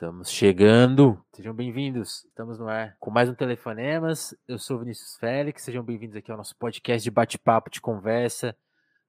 [0.00, 1.22] Estamos chegando.
[1.30, 2.24] Sejam bem-vindos.
[2.24, 4.34] Estamos no ar com mais um Telefonemas.
[4.48, 5.62] Eu sou Vinícius Félix.
[5.62, 8.56] Sejam bem-vindos aqui ao nosso podcast de bate-papo, de conversa,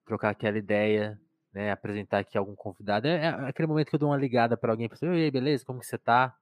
[0.06, 1.18] trocar aquela ideia,
[1.54, 1.72] né?
[1.72, 3.08] Apresentar aqui algum convidado.
[3.08, 5.64] É, é aquele momento que eu dou uma ligada para alguém, para ei, beleza?
[5.64, 6.36] Como que você tá?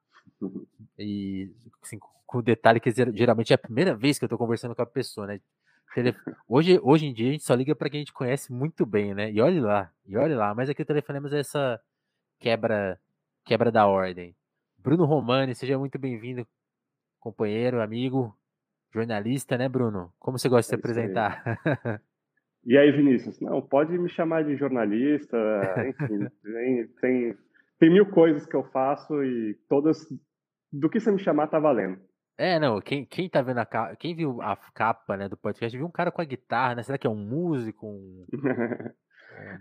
[0.97, 1.54] E
[1.84, 4.81] assim, com o detalhe que geralmente é a primeira vez que eu estou conversando com
[4.81, 5.39] a pessoa, né?
[6.47, 9.13] Hoje, hoje em dia a gente só liga para quem a gente conhece muito bem,
[9.13, 9.31] né?
[9.31, 10.55] E olhe lá, e olhe lá.
[10.55, 11.79] Mas aqui o Telefonemas é essa
[12.39, 13.00] quebra,
[13.45, 14.36] quebra da ordem.
[14.82, 16.47] Bruno Romani, seja muito bem-vindo,
[17.19, 18.33] companheiro, amigo,
[18.93, 20.14] jornalista, né, Bruno?
[20.18, 21.43] Como você gosta de se apresentar?
[22.65, 23.39] E aí, Vinícius?
[23.39, 25.38] Não, pode me chamar de jornalista,
[25.88, 27.38] enfim, tem, tem,
[27.79, 30.05] tem mil coisas que eu faço e todas,
[30.69, 31.97] do que você me chamar, tá valendo.
[32.38, 35.75] É, não, quem, quem tá vendo a capa, quem viu a capa, né, do podcast,
[35.75, 36.83] viu um cara com a guitarra, né?
[36.83, 38.25] Será que é um músico, um,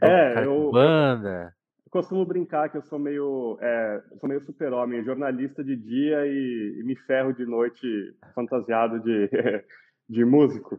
[0.02, 1.54] um é, eu, banda?
[1.88, 6.80] Eu costumo brincar que eu sou meio, é, sou meio super-homem, jornalista de dia e,
[6.80, 9.30] e, me ferro de noite fantasiado de,
[10.06, 10.78] de músico.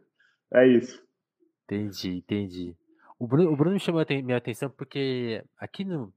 [0.54, 1.04] É isso.
[1.64, 2.78] Entendi, entendi.
[3.18, 6.14] O Bruno, o Bruno me chamou minha atenção porque aqui no,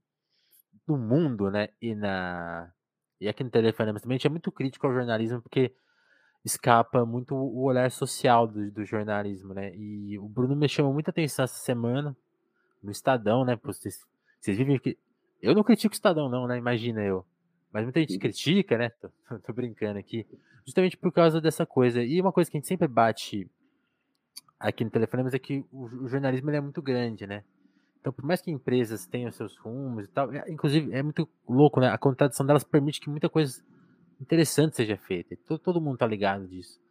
[0.87, 2.71] no mundo, né, e na
[3.19, 5.73] e aqui no telefone também, a gente é muito crítico ao jornalismo porque
[6.45, 9.73] escapa muito o olhar social do, do jornalismo, né?
[9.75, 12.15] E o Bruno me chamou muita atenção essa semana
[12.83, 13.57] no Estadão, né?
[13.63, 14.05] Vocês
[14.43, 14.97] vocês vivem que.
[15.41, 16.57] Eu não critico o Estadão, não, né?
[16.57, 17.25] Imagina eu.
[17.71, 18.89] Mas muita gente critica, né?
[18.89, 20.27] Tô, tô, brincando aqui.
[20.65, 22.03] Justamente por causa dessa coisa.
[22.03, 23.49] E uma coisa que a gente sempre bate
[24.59, 27.43] aqui no telefone é que o, o jornalismo é muito grande, né?
[28.01, 31.79] Então, por mais que empresas tenham seus rumos e tal, é, inclusive é muito louco,
[31.79, 31.87] né?
[31.87, 33.63] A contradição delas permite que muita coisa
[34.19, 35.37] interessante seja feita.
[35.47, 36.81] Todo, todo mundo tá ligado disso.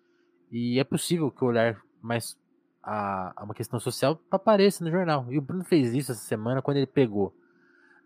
[0.50, 2.34] E é possível que o olhar mais
[2.82, 5.30] a, a uma questão social apareça no jornal.
[5.30, 7.34] E o Bruno fez isso essa semana quando ele pegou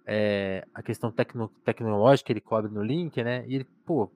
[0.06, 3.44] é, a questão tecno, tecnológica, ele cobre no link, né?
[3.48, 4.08] E ele, pô,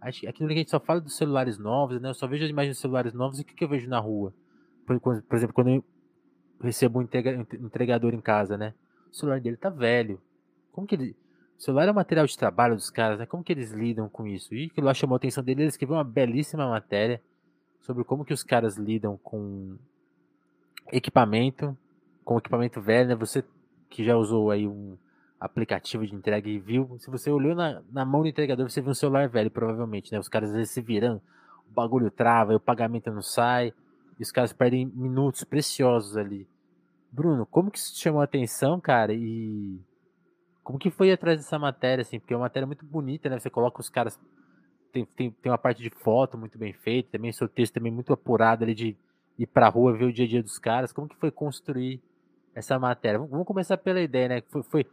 [0.00, 2.08] aqui no link a gente só fala dos celulares novos, né?
[2.08, 4.00] Eu só vejo as imagens dos celulares novos e o que, que eu vejo na
[4.00, 4.34] rua.
[4.84, 5.84] Por, por, exemplo, quando eu
[6.60, 8.74] recebo um entregador em casa, né?
[9.12, 10.20] O celular dele tá velho.
[10.72, 11.16] Como que ele.
[11.56, 13.26] O celular é o material de trabalho dos caras, né?
[13.26, 14.54] Como que eles lidam com isso?
[14.54, 17.22] E aquilo lá chamou a atenção dele, ele escreveu uma belíssima matéria
[17.80, 19.76] sobre como que os caras lidam com
[20.92, 21.76] equipamento,
[22.24, 23.14] com equipamento velho, né?
[23.14, 23.44] Você
[23.88, 24.96] que já usou aí um
[25.40, 28.90] aplicativo de entrega e viu, se você olhou na, na mão do entregador, você viu
[28.90, 30.18] um celular velho, provavelmente, né?
[30.18, 31.22] Os caras às vezes se virando,
[31.68, 33.72] o bagulho trava, o pagamento não sai,
[34.18, 36.48] e os caras perdem minutos preciosos ali.
[37.10, 39.14] Bruno, como que isso te chamou a atenção, cara?
[39.14, 39.80] E
[40.62, 42.18] como que foi atrás dessa matéria, assim?
[42.18, 43.38] Porque é uma matéria muito bonita, né?
[43.38, 44.20] Você coloca os caras.
[44.92, 48.12] Tem, tem, tem uma parte de foto muito bem feita, também seu texto também muito
[48.12, 48.96] apurado ali de
[49.38, 50.92] ir pra rua ver o dia a dia dos caras.
[50.92, 52.02] Como que foi construir
[52.54, 53.18] essa matéria?
[53.18, 54.42] Vamos começar pela ideia, né?
[54.48, 54.86] Foi, foi,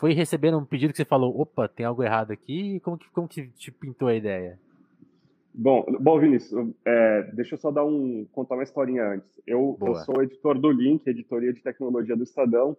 [0.00, 2.80] foi recebendo um pedido que você falou, opa, tem algo errado aqui?
[2.80, 4.58] Como que, como que te pintou a ideia?
[5.52, 9.28] Bom, bom Vinícius, é, deixa eu só dar um, contar uma historinha antes.
[9.46, 12.74] Eu, eu, sou editor do Link, editoria de tecnologia do Estadão,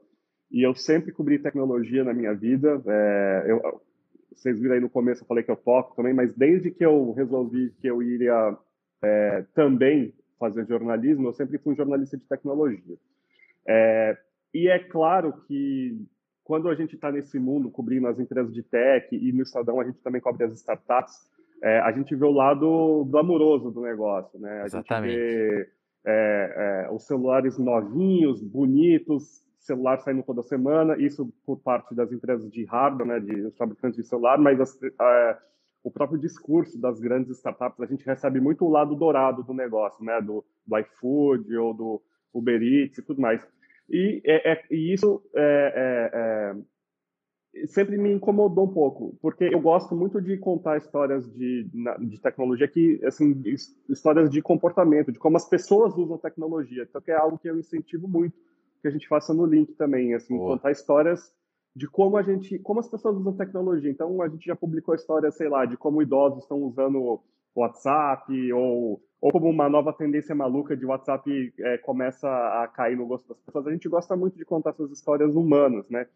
[0.50, 2.82] e eu sempre cobri tecnologia na minha vida.
[2.88, 3.82] É, eu,
[4.34, 7.12] vocês viram aí no começo, eu falei que eu toco também, mas desde que eu
[7.12, 8.58] resolvi que eu iria
[9.04, 12.98] é, também fazer jornalismo, eu sempre fui jornalista de tecnologia.
[13.68, 14.18] É,
[14.56, 16.04] e é claro que
[16.52, 19.86] quando a gente está nesse mundo cobrindo as empresas de tech e no Estadão a
[19.86, 21.16] gente também cobre as startups,
[21.64, 24.64] é, a gente vê o lado glamouroso do negócio, né?
[24.64, 25.14] A Exatamente.
[25.14, 25.70] gente vê
[26.06, 32.52] é, é, os celulares novinhos, bonitos, celular saindo toda semana, isso por parte das empresas
[32.52, 35.38] de hardware, né, de fabricantes de celular, mas as, é,
[35.82, 40.04] o próprio discurso das grandes startups, a gente recebe muito o lado dourado do negócio,
[40.04, 42.02] né, do, do iFood ou do
[42.34, 43.42] Uber Eats e tudo mais.
[43.90, 46.54] E, é, é, e isso é,
[47.54, 51.70] é, é, sempre me incomodou um pouco, porque eu gosto muito de contar histórias de,
[52.00, 53.42] de tecnologia que, assim,
[53.90, 56.84] histórias de comportamento, de como as pessoas usam tecnologia.
[56.84, 58.36] Então, que é algo que eu incentivo muito
[58.82, 60.54] que a gente faça no link também, assim, Boa.
[60.54, 61.32] contar histórias
[61.74, 63.90] de como a gente, como as pessoas usam tecnologia.
[63.90, 67.22] Então, a gente já publicou a história, sei lá, de como idosos estão usando
[67.56, 73.06] WhatsApp ou ou como uma nova tendência maluca de WhatsApp é, começa a cair no
[73.06, 73.68] gosto das pessoas.
[73.68, 76.08] A gente gosta muito de contar essas histórias humanas, né?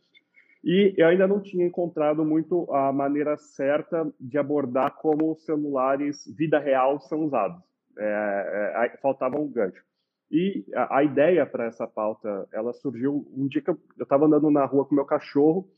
[0.64, 6.26] E eu ainda não tinha encontrado muito a maneira certa de abordar como os celulares
[6.36, 7.62] vida real são usados.
[7.96, 9.84] É, é, faltava um gancho.
[10.32, 14.50] E a, a ideia para essa pauta, ela surgiu um dia que eu estava andando
[14.50, 15.70] na rua com meu cachorro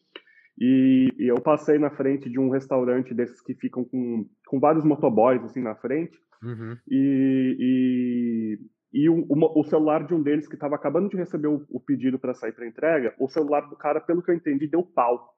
[0.60, 4.84] e, e, eu passei na frente de um restaurante desses que ficam com, com vários
[4.84, 6.18] motoboys assim na frente.
[6.44, 6.76] Uhum.
[6.90, 8.60] E, e,
[8.94, 12.18] e o, o, celular de um deles, que estava acabando de receber o, o pedido
[12.18, 15.36] para sair para entrega, o celular do cara, pelo que eu entendi, deu pau.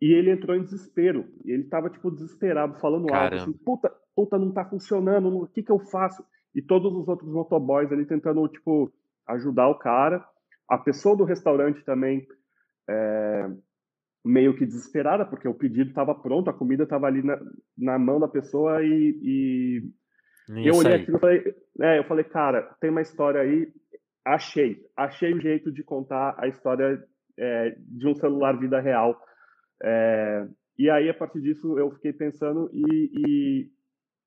[0.00, 1.26] E ele entrou em desespero.
[1.44, 3.36] E ele tava, tipo, desesperado, falando Caramba.
[3.36, 6.22] alto, assim, puta, puta, não tá funcionando, o que que eu faço?
[6.54, 8.92] E todos os outros motoboys ali tentando, tipo,
[9.28, 10.22] ajudar o cara.
[10.68, 12.26] A pessoa do restaurante também
[12.88, 13.50] é,
[14.26, 17.40] meio que desesperada, porque o pedido estava pronto, a comida estava ali na,
[17.78, 22.62] na, mão da pessoa e, e eu olhei aquilo e falei, é, eu falei, cara,
[22.80, 23.68] tem uma história aí,
[24.24, 27.02] achei, achei o jeito de contar a história
[27.38, 29.20] é, de um celular vida real.
[29.82, 30.46] É,
[30.78, 33.70] e aí, a partir disso, eu fiquei pensando e, e,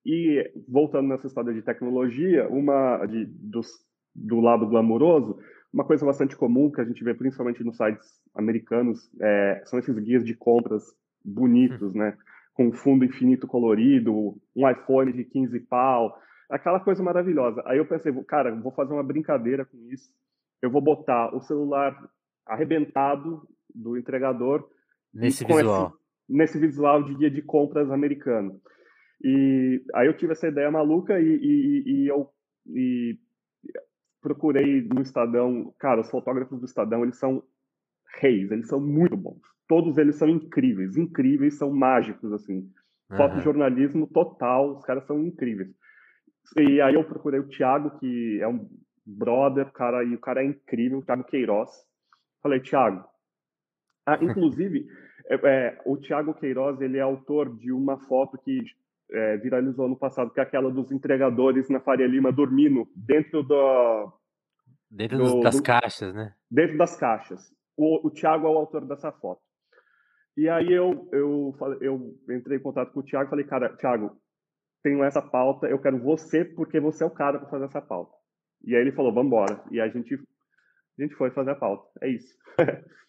[0.06, 3.68] e voltando nessa história de tecnologia, uma de, dos,
[4.16, 5.40] do lado glamouroso,
[5.74, 9.98] uma coisa bastante comum que a gente vê principalmente nos sites americanos é, são esses
[10.00, 10.84] guias de compras
[11.24, 12.18] bonitos, né?
[12.54, 16.18] Com fundo infinito colorido, um iPhone de 15 pau,
[16.50, 17.62] aquela coisa maravilhosa.
[17.66, 20.12] Aí eu pensei, cara, vou fazer uma brincadeira com isso.
[20.62, 21.96] Eu vou botar o celular
[22.46, 24.68] arrebentado do entregador
[25.14, 28.60] nesse visual, esse, nesse visual de guia de compras americano.
[29.24, 32.30] E aí eu tive essa ideia maluca e, e, e eu
[32.68, 33.18] e
[34.22, 37.44] procurei no Estadão, cara, os fotógrafos do Estadão, eles são
[38.20, 39.42] reis, eles são muito bons.
[39.68, 42.72] Todos eles são incríveis, incríveis, são mágicos, assim.
[43.10, 43.18] Uhum.
[43.18, 45.70] Fotojornalismo total, os caras são incríveis.
[46.58, 48.68] E aí eu procurei o Thiago, que é um
[49.06, 51.70] brother, cara, e o cara é incrível, o Thiago Queiroz.
[52.42, 53.06] Falei, Thiago.
[54.06, 54.88] Ah, inclusive,
[55.28, 58.64] é, é, o Thiago Queiroz, ele é autor de uma foto que
[59.12, 64.14] é, viralizou no passado, que é aquela dos entregadores na Faria Lima dormindo dentro do.
[64.90, 66.34] Dentro do, das do, caixas, né?
[66.50, 67.54] Dentro das caixas.
[67.78, 69.42] O, o Thiago é o autor dessa foto.
[70.36, 74.18] E aí eu, eu, eu entrei em contato com o Thiago e falei, cara, Thiago,
[74.82, 78.16] tenho essa pauta, eu quero você porque você é o cara para fazer essa pauta.
[78.64, 79.64] E aí ele falou, vamos embora.
[79.72, 81.88] E a gente, a gente foi fazer a pauta.
[82.02, 82.38] É isso.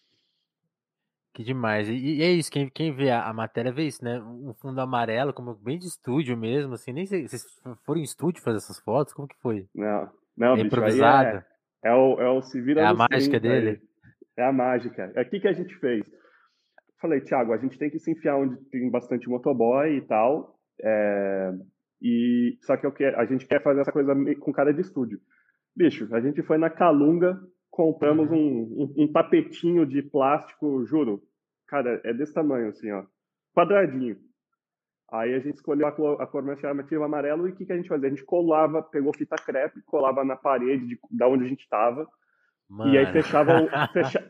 [1.33, 1.87] Que demais.
[1.87, 4.19] E, e, é isso, quem, quem vê a, a, matéria vê isso, né?
[4.19, 7.45] Um fundo amarelo, como bem de estúdio mesmo, assim, nem sei, vocês
[7.85, 9.13] foram em estúdio fazer essas fotos?
[9.13, 9.65] Como que foi?
[9.73, 11.37] Não, não, é bicho, improvisado.
[11.83, 13.69] É, é, o, é o se vira É a mágica dele?
[13.69, 13.81] Aí.
[14.37, 15.11] É a mágica.
[15.15, 16.05] É o que, que a gente fez?
[16.99, 21.51] Falei, Thiago, a gente tem que se enfiar onde tem bastante motoboy e tal, é,
[22.01, 25.19] e só que eu quero, a gente quer fazer essa coisa com cara de estúdio.
[25.75, 27.39] Bicho, a gente foi na Calunga,
[27.71, 31.23] compramos um, um, tapetinho de plástico, juro,
[31.67, 33.03] cara, é desse tamanho, assim, ó,
[33.55, 34.17] quadradinho.
[35.11, 37.73] Aí a gente escolheu a cor, a cor mais chamativa amarelo e o que, que
[37.73, 38.07] a gente fazia?
[38.07, 42.07] A gente colava, pegou fita crepe, colava na parede de, da onde a gente estava
[42.85, 44.29] e aí fechava o, fecha,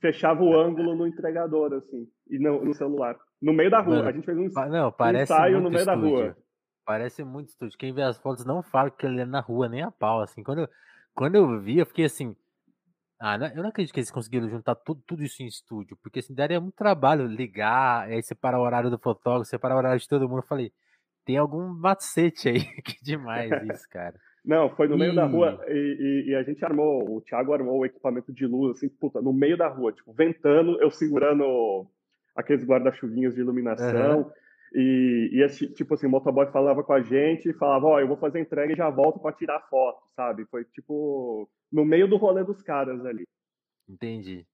[0.00, 3.16] fechava o ângulo no entregador, assim, e no, no celular.
[3.40, 3.96] No meio da rua.
[3.96, 6.00] Mano, a gente fez um, não, parece um ensaio no meio estúdio.
[6.02, 6.36] da rua.
[6.84, 7.78] Parece muito estúdio.
[7.78, 10.42] Quem vê as fotos não fala que ele é na rua, nem a pau, assim.
[10.42, 10.68] Quando eu,
[11.14, 12.34] quando eu vi, eu fiquei assim,
[13.18, 16.34] ah, eu não acredito que eles conseguiram juntar tudo, tudo isso em estúdio, porque assim
[16.34, 20.28] daria muito trabalho ligar, aí separar o horário do fotógrafo, separar o horário de todo
[20.28, 20.40] mundo.
[20.40, 20.70] Eu falei,
[21.24, 24.14] tem algum macete aí, que demais isso, cara.
[24.44, 25.72] Não, foi no meio da rua e,
[26.26, 29.32] e, e, a gente armou, o Thiago armou o equipamento de luz, assim, puta, no
[29.32, 31.84] meio da rua, tipo, ventando, eu segurando
[32.36, 34.20] aqueles guarda-chuvinhos de iluminação.
[34.20, 34.30] Uhum.
[34.72, 38.06] E, e, tipo assim, o motoboy falava com a gente e falava, ó, oh, eu
[38.06, 40.44] vou fazer entrega e já volto para tirar foto, sabe?
[40.44, 43.26] Foi tipo no meio do rolê dos caras ali.
[43.88, 44.46] Entendi.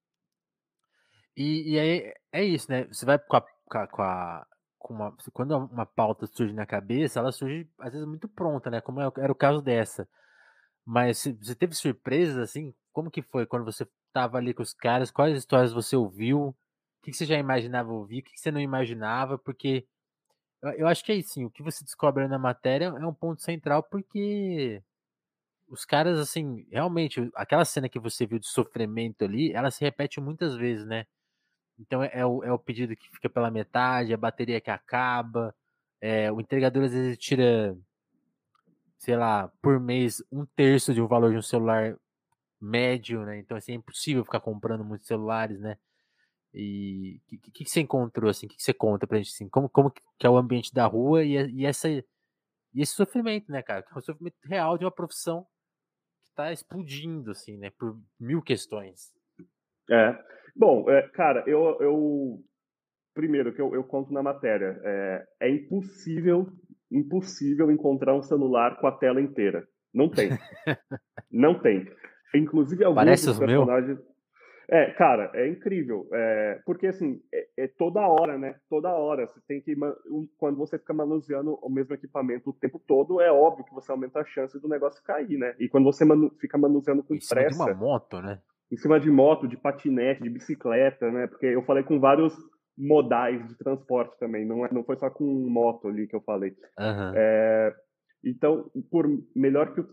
[1.35, 2.85] E, e aí é isso, né?
[2.85, 4.45] Você vai com a, com a
[4.83, 8.81] com uma, quando uma pauta surge na cabeça, ela surge às vezes muito pronta, né?
[8.81, 10.07] Como é era o caso dessa.
[10.85, 12.73] Mas você teve surpresas assim?
[12.91, 15.09] Como que foi quando você estava ali com os caras?
[15.09, 16.49] Quais histórias você ouviu?
[16.49, 16.55] O
[17.03, 18.19] que, você já imaginava ouvir?
[18.19, 19.37] O que, você não imaginava?
[19.37, 19.87] Porque
[20.77, 21.45] eu acho que é isso, sim.
[21.45, 24.81] O que você descobre na matéria é um ponto central, porque
[25.73, 30.21] os caras, assim, realmente, aquela cena que você viu de sofrimento ali, ela se repete
[30.21, 31.07] muitas vezes, né?
[31.79, 35.55] Então é, é, o, é o pedido que fica pela metade, a bateria que acaba,
[35.99, 37.75] é, o entregador às vezes tira,
[38.99, 41.97] sei lá, por mês um terço de um valor de um celular
[42.61, 43.39] médio, né?
[43.39, 45.77] Então assim, é impossível ficar comprando muitos celulares, né?
[46.53, 48.45] E o que, que, que, você encontrou, assim?
[48.45, 49.49] O que, que você conta pra gente, assim?
[49.49, 52.03] Como, como que é o ambiente da rua e, e, essa, e
[52.75, 53.81] esse sofrimento, né, cara?
[53.83, 55.47] Que é um sofrimento real de uma profissão
[56.33, 57.69] que tá explodindo, assim, né?
[57.77, 59.13] Por mil questões.
[59.89, 60.17] É.
[60.55, 62.43] Bom, é, cara, eu, eu
[63.13, 66.47] primeiro que eu, eu conto na matéria, é, é, impossível,
[66.91, 69.67] impossível encontrar um celular com a tela inteira.
[69.93, 70.29] Não tem.
[71.31, 71.87] Não tem.
[72.35, 73.99] Inclusive alguns Parece personagens.
[73.99, 74.12] Meu?
[74.69, 76.07] É, cara, é incrível.
[76.11, 78.55] É, porque assim, é, é, toda hora, né?
[78.69, 79.27] Toda hora.
[79.27, 79.75] Você tem que.
[80.37, 84.19] Quando você fica manuseando o mesmo equipamento o tempo todo, é óbvio que você aumenta
[84.19, 85.55] a chance do negócio cair, né?
[85.59, 87.65] E quando você manu, fica manuseando com Isso pressa.
[87.65, 88.39] de uma moto, né?
[88.73, 91.27] em cima de moto, de patinete, de bicicleta, né?
[91.27, 92.33] Porque eu falei com vários
[92.75, 96.55] modais de transporte também, não, é, não foi só com moto ali que eu falei.
[96.79, 97.13] Uhum.
[97.15, 97.73] É,
[98.23, 99.83] então, por melhor que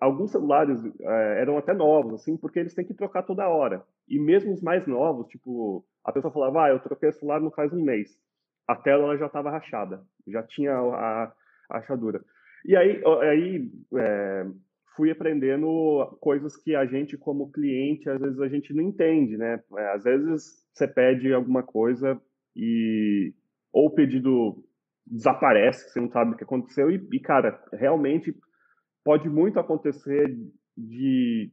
[0.00, 3.82] alguns celulares é, eram até novos, assim, porque eles têm que trocar toda hora.
[4.08, 7.50] E mesmo os mais novos, tipo, a pessoa falava, ah, eu troquei o celular não
[7.50, 8.16] faz um mês.
[8.68, 11.32] A tela já estava rachada, já tinha a,
[11.70, 12.22] rachadura.
[12.64, 14.46] E aí, aí é,
[14.96, 19.62] fui aprendendo coisas que a gente, como cliente, às vezes a gente não entende, né?
[19.94, 22.20] Às vezes você pede alguma coisa
[22.56, 23.34] e
[23.72, 24.64] ou pedido
[25.06, 28.34] desaparece, você não sabe o que aconteceu e, e cara, realmente
[29.04, 30.34] pode muito acontecer
[30.76, 31.52] de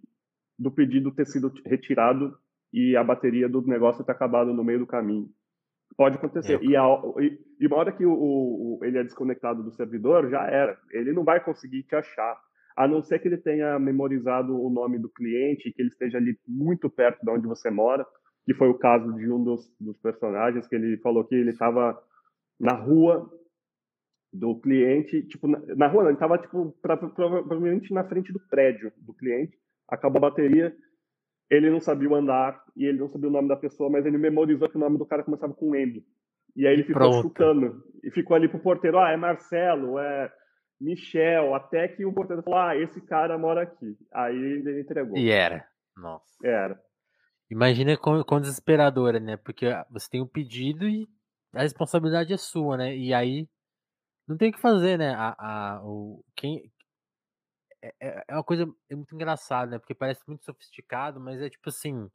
[0.58, 2.38] do pedido ter sido retirado
[2.72, 5.27] e a bateria do negócio ter acabado no meio do caminho.
[5.98, 6.60] Pode acontecer.
[6.62, 6.63] É.
[6.63, 6.84] E, a,
[7.20, 10.77] e, e uma hora que o, o, ele é desconectado do servidor, já era.
[10.91, 12.39] Ele não vai conseguir te achar.
[12.77, 16.38] A não ser que ele tenha memorizado o nome do cliente, que ele esteja ali
[16.48, 18.05] muito perto de onde você mora,
[18.46, 22.01] que foi o caso de um dos, dos personagens, que ele falou que ele estava
[22.60, 23.29] na rua
[24.33, 28.91] do cliente, tipo, na, na rua ele estava, tipo, pra, provavelmente na frente do prédio
[28.97, 29.57] do cliente,
[29.88, 30.73] acabou a bateria,
[31.50, 34.69] ele não sabia andar e ele não sabia o nome da pessoa, mas ele memorizou
[34.69, 36.05] que o nome do cara começava com M.
[36.55, 37.21] E aí ele ficou Pronto.
[37.21, 37.83] chutando.
[38.03, 40.31] E ficou ali pro porteiro, ah, é Marcelo, é
[40.79, 43.97] Michel, até que o porteiro falou, ah, esse cara mora aqui.
[44.13, 45.17] Aí ele entregou.
[45.17, 45.65] E era.
[45.97, 46.25] Nossa.
[46.43, 46.79] Era.
[47.50, 49.35] Imagina quão, quão desesperadora, né?
[49.35, 51.05] Porque você tem um pedido e
[51.53, 52.95] a responsabilidade é sua, né?
[52.95, 53.47] E aí
[54.31, 55.13] não tem o que fazer, né?
[55.13, 56.71] A, a, o, quem,
[57.81, 59.79] é, é, é uma coisa é muito engraçada, né?
[59.79, 62.09] Porque parece muito sofisticado, mas é tipo assim,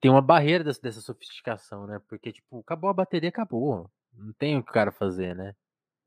[0.00, 2.00] tem uma barreira dessa, dessa sofisticação, né?
[2.08, 3.88] Porque, tipo, acabou a bateria, acabou.
[4.12, 5.52] Não tem o que o cara fazer, né?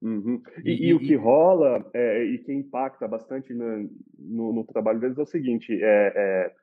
[0.02, 0.42] Uhum.
[0.64, 5.00] E, e, e, o que rola é, e que impacta bastante no, no, no, trabalho
[5.00, 6.54] deles é o seguinte: é, é,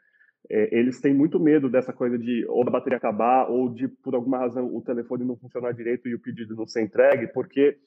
[0.51, 4.15] é, eles têm muito medo dessa coisa de ou a bateria acabar ou de por
[4.15, 7.79] alguma razão o telefone não funcionar direito e o pedido não ser entregue, porque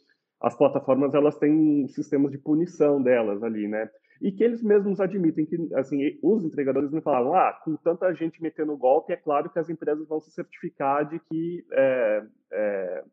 [0.42, 3.90] as plataformas elas têm sistemas de punição delas ali, né?
[4.22, 8.42] e que eles mesmos admitem que, assim, os entregadores me falavam, ah, com tanta gente
[8.42, 13.04] metendo golpe, é claro que as empresas vão se certificar de que é, é,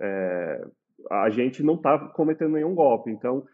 [0.00, 0.64] é,
[1.10, 3.10] a gente não está cometendo nenhum golpe.
[3.10, 3.44] Então,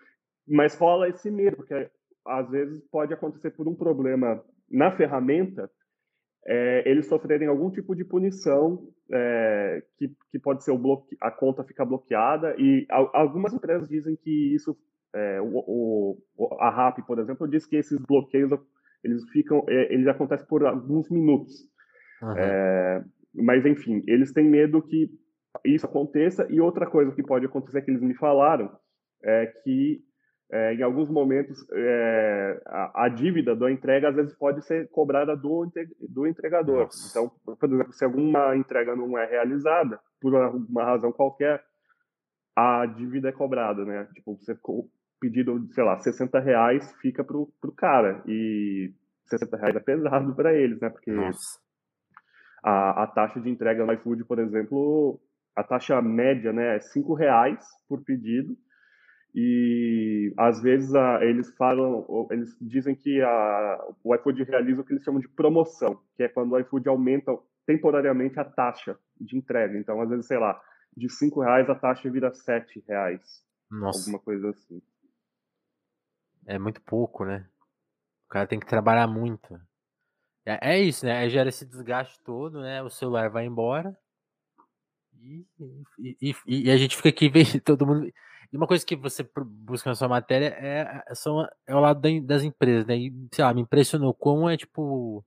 [0.46, 1.88] mas rola esse medo, porque
[2.26, 5.70] às vezes pode acontecer por um problema na ferramenta,
[6.46, 11.16] é, eles sofrerem algum tipo de punição é, que, que pode ser o bloque...
[11.20, 14.76] a conta ficar bloqueada e algumas empresas dizem que isso
[15.14, 18.50] é, o, o, a RAP, por exemplo, diz que esses bloqueios
[19.04, 21.52] eles ficam, é, eles acontecem por alguns minutos.
[22.22, 23.44] Uhum.
[23.44, 25.10] Mas enfim, eles têm medo que
[25.64, 26.46] isso aconteça.
[26.50, 28.70] E outra coisa que pode acontecer que eles me falaram
[29.24, 30.02] é que
[30.52, 35.34] é, em alguns momentos é, a, a, dívida da entrega às vezes pode ser cobrada
[35.34, 35.66] do,
[36.08, 36.84] do entregador.
[36.84, 37.08] Nossa.
[37.10, 41.64] Então, por exemplo, se alguma entrega não é realizada por uma razão qualquer,
[42.54, 44.06] a dívida é cobrada, né?
[44.14, 44.54] Tipo, você
[45.18, 48.22] pedido, sei lá, 60 reais fica pro, pro cara.
[48.26, 48.92] E
[49.28, 50.90] 60 reais é pesado para eles, né?
[50.90, 51.12] Porque
[52.62, 55.18] a, a taxa de entrega no iFood, por exemplo,
[55.56, 58.54] a taxa média né, é 5 reais por pedido.
[59.34, 64.92] E às vezes a, eles falam, eles dizem que a, o iFood realiza o que
[64.92, 67.32] eles chamam de promoção, que é quando o iFood aumenta
[67.66, 69.78] temporariamente a taxa de entrega.
[69.78, 70.60] Então, às vezes, sei lá,
[70.96, 73.42] de 5 reais a taxa vira 7 reais.
[73.70, 74.00] Nossa.
[74.00, 74.82] Alguma coisa assim.
[76.46, 77.48] É muito pouco, né?
[78.26, 79.58] O cara tem que trabalhar muito.
[80.44, 81.18] É, é isso, né?
[81.18, 82.82] Aí gera esse desgaste todo, né?
[82.82, 83.96] O celular vai embora.
[85.18, 85.46] E,
[85.98, 88.12] e, e, e a gente fica aqui vendo todo mundo.
[88.52, 92.00] E uma coisa que você busca na sua matéria é, é são, é o lado
[92.22, 92.96] das empresas, né?
[92.96, 95.24] E, sei lá, me impressionou como é tipo.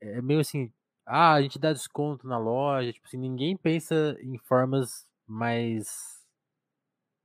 [0.00, 0.72] É meio assim.
[1.06, 2.92] Ah, a gente dá desconto na loja.
[2.92, 6.24] Tipo assim, ninguém pensa em formas mais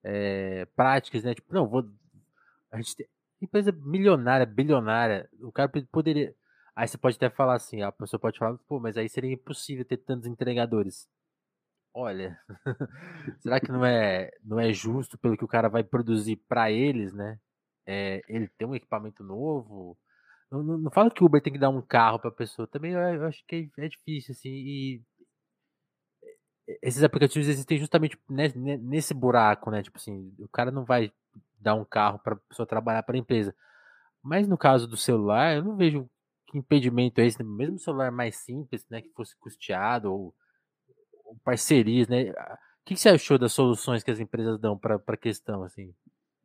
[0.04, 1.34] é, práticas, né?
[1.34, 1.84] Tipo, não, vou
[2.72, 3.08] a gente tem
[3.42, 5.30] empresa milionária, bilionária.
[5.42, 6.36] O cara poderia.
[6.76, 9.86] Aí você pode até falar assim, a pessoa pode falar, pô, mas aí seria impossível
[9.86, 11.08] ter tantos entregadores.
[11.98, 12.38] Olha,
[13.40, 17.14] será que não é, não é justo pelo que o cara vai produzir para eles,
[17.14, 17.40] né?
[17.86, 19.98] É, ele tem um equipamento novo.
[20.52, 22.68] Não, não, não fala que o Uber tem que dar um carro para a pessoa.
[22.68, 24.50] Também eu, eu, acho que é, é difícil, assim.
[24.50, 25.02] E
[26.82, 29.82] esses aplicativos existem justamente nesse, buraco, né?
[29.82, 31.14] Tipo assim, o cara não vai
[31.62, 33.56] dar um carro para a pessoa trabalhar para a empresa.
[34.22, 36.10] Mas no caso do celular, eu não vejo
[36.48, 40.36] que impedimento é esse, mesmo celular mais simples, né, que fosse custeado ou
[41.44, 42.32] parcerias, né?
[42.32, 45.94] O que, você achou das soluções que as empresas dão para a questão, assim?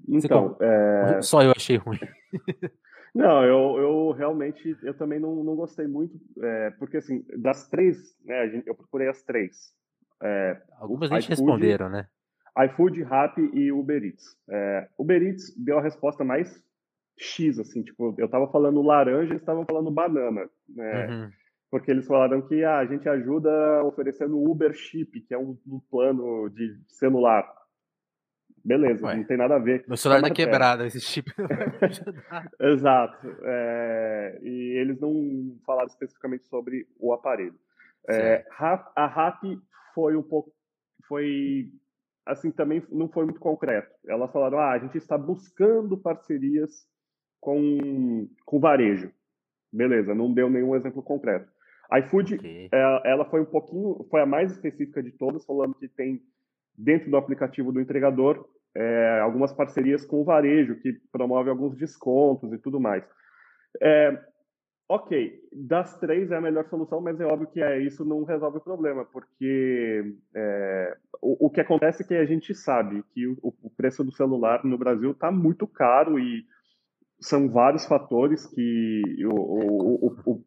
[0.08, 1.20] Então, é...
[1.22, 1.98] só eu achei ruim.
[3.14, 8.16] Não, eu, eu realmente, eu também não, não gostei muito, é, porque assim, das três,
[8.24, 9.74] né, eu procurei as três,
[10.22, 12.06] É, Algumas nem responderam, né?
[12.66, 14.36] iFood, Rappi e Uber Eats.
[14.48, 16.62] É, Uber Eats deu a resposta mais
[17.16, 21.06] X, assim, tipo, eu tava falando laranja, eles estavam falando banana, né?
[21.06, 21.30] Uhum.
[21.70, 25.78] Porque eles falaram que ah, a gente ajuda oferecendo Uber Chip, que é um, um
[25.78, 27.48] plano de celular.
[28.64, 29.84] Beleza, Ué, não tem nada a ver.
[29.86, 32.50] Meu celular tá quebrado, esse chip não vai me ajudar.
[32.60, 33.36] Exato.
[33.44, 37.58] É, e eles não falaram especificamente sobre o aparelho.
[38.08, 38.44] É,
[38.96, 39.42] a RAP
[39.94, 40.52] foi um pouco.
[41.06, 41.70] Foi.
[42.26, 43.90] Assim, também não foi muito concreto.
[44.06, 46.86] Elas falaram: ah, a gente está buscando parcerias
[47.40, 49.10] com, com varejo.
[49.72, 51.48] Beleza, não deu nenhum exemplo concreto.
[51.90, 52.68] A iFood, okay.
[52.70, 56.22] ela, é, ela foi um pouquinho, foi a mais específica de todas, falando que tem
[56.76, 62.52] dentro do aplicativo do entregador é, algumas parcerias com o varejo, que promove alguns descontos
[62.52, 63.04] e tudo mais.
[63.82, 64.18] É,
[64.88, 68.58] ok, das três é a melhor solução, mas é óbvio que é, isso não resolve
[68.58, 73.36] o problema, porque é, o, o, que acontece é que a gente sabe que o,
[73.62, 76.44] o preço do celular no Brasil está muito caro e
[77.20, 80.44] são vários fatores que o, o,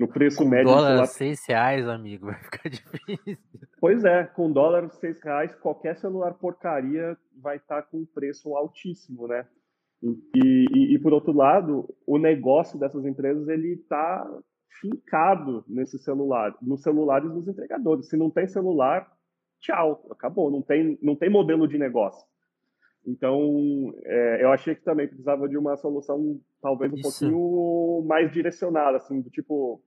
[0.00, 0.66] o, o preço com médio.
[0.66, 1.06] dólar celular...
[1.06, 3.38] seis reais, amigo, vai ficar difícil.
[3.80, 8.56] Pois é, com dólar seis reais, qualquer celular porcaria vai estar tá com um preço
[8.56, 9.46] altíssimo, né?
[10.02, 14.28] E, e, e, por outro lado, o negócio dessas empresas ele está
[14.80, 18.08] fincado nesse celular, nos celulares dos entregadores.
[18.08, 19.10] Se não tem celular,
[19.60, 20.50] tchau, acabou.
[20.50, 22.22] Não tem, não tem modelo de negócio.
[23.06, 27.02] Então, é, eu achei que também precisava de uma solução talvez um Isso.
[27.02, 29.82] pouquinho mais direcionada, assim, do tipo,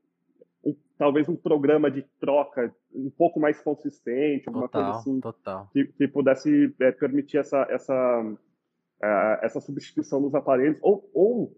[0.63, 5.69] um, talvez um programa de troca um pouco mais consistente, alguma total, coisa assim, total.
[5.73, 11.57] Que, que pudesse é, permitir essa, essa, uh, essa substituição dos aparelhos, ou, ou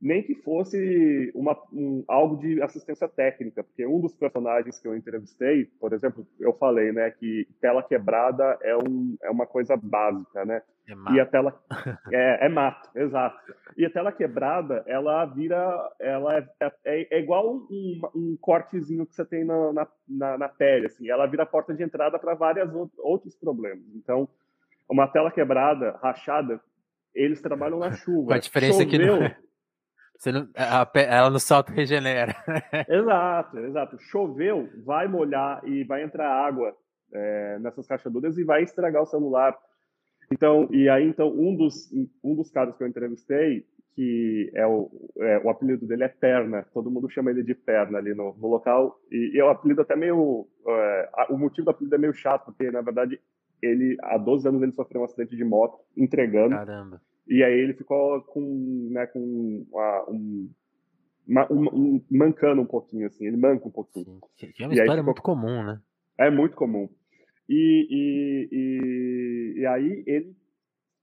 [0.00, 4.96] nem que fosse uma, um, algo de assistência técnica, porque um dos personagens que eu
[4.96, 10.44] entrevistei, por exemplo, eu falei, né, que tela quebrada é, um, é uma coisa básica,
[10.44, 10.62] né?
[10.90, 11.16] É mato.
[11.16, 11.60] E a tela
[12.12, 13.38] é, é mato, exato.
[13.76, 16.48] E a tela quebrada, ela vira, ela é,
[16.84, 21.26] é, é igual um, um, cortezinho que você tem na, na, na, pele, assim, ela
[21.26, 23.84] vira a porta de entrada para vários outros problemas.
[23.94, 24.28] Então,
[24.88, 26.60] uma tela quebrada, rachada,
[27.14, 28.28] eles trabalham na chuva.
[28.28, 29.50] Com a diferença Choveu, que não
[30.20, 32.36] você não, a, ela no salto regenera.
[32.86, 33.98] exato, exato.
[33.98, 36.76] Choveu, vai molhar e vai entrar água
[37.10, 39.56] é, nessas rachaduras e vai estragar o celular.
[40.32, 44.90] Então, e aí, então, um dos, um dos caras que eu entrevistei, que é o,
[45.18, 48.48] é, o apelido dele é Perna, todo mundo chama ele de Perna ali no, no
[48.48, 52.14] local, e, e é o apelido até meio, é, o motivo do apelido é meio
[52.14, 53.20] chato, porque, na verdade,
[53.60, 56.54] ele, há 12 anos ele sofreu um acidente de moto entregando.
[56.54, 57.02] Caramba.
[57.26, 60.50] E aí ele ficou com, né, com uma, um,
[61.26, 64.20] uma, um, mancando um pouquinho, assim, ele manca um pouquinho.
[64.36, 65.04] Que é uma história ficou...
[65.04, 65.80] muito comum, né?
[66.16, 66.88] É muito comum.
[67.50, 70.36] E, e, e, e, aí ele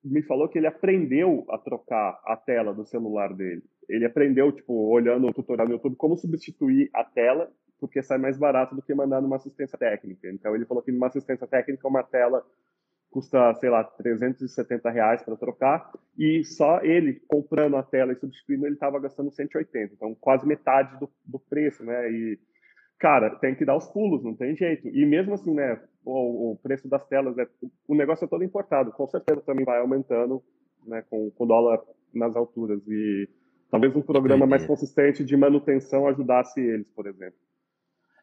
[0.02, 3.62] me falou que ele aprendeu a trocar a tela do celular dele.
[3.90, 8.38] Ele aprendeu, tipo, olhando o tutorial no YouTube, como substituir a tela, porque sai mais
[8.38, 10.30] barato do que mandar numa assistência técnica.
[10.30, 12.42] Então ele falou que numa assistência técnica uma tela
[13.10, 18.66] custa, sei lá, 370 reais para trocar, e só ele comprando a tela e substituindo,
[18.66, 22.12] ele estava gastando 180, então quase metade do, do preço, né?
[22.12, 22.40] E,
[23.00, 24.88] cara, tem que dar os pulos, não tem jeito.
[24.90, 27.48] E mesmo assim, né, o, o preço das telas, né,
[27.88, 30.42] o negócio é todo importado, com certeza também vai aumentando,
[30.86, 31.82] né, com o dólar
[32.14, 33.30] nas alturas, e
[33.70, 37.38] talvez um programa mais consistente de manutenção ajudasse eles, por exemplo.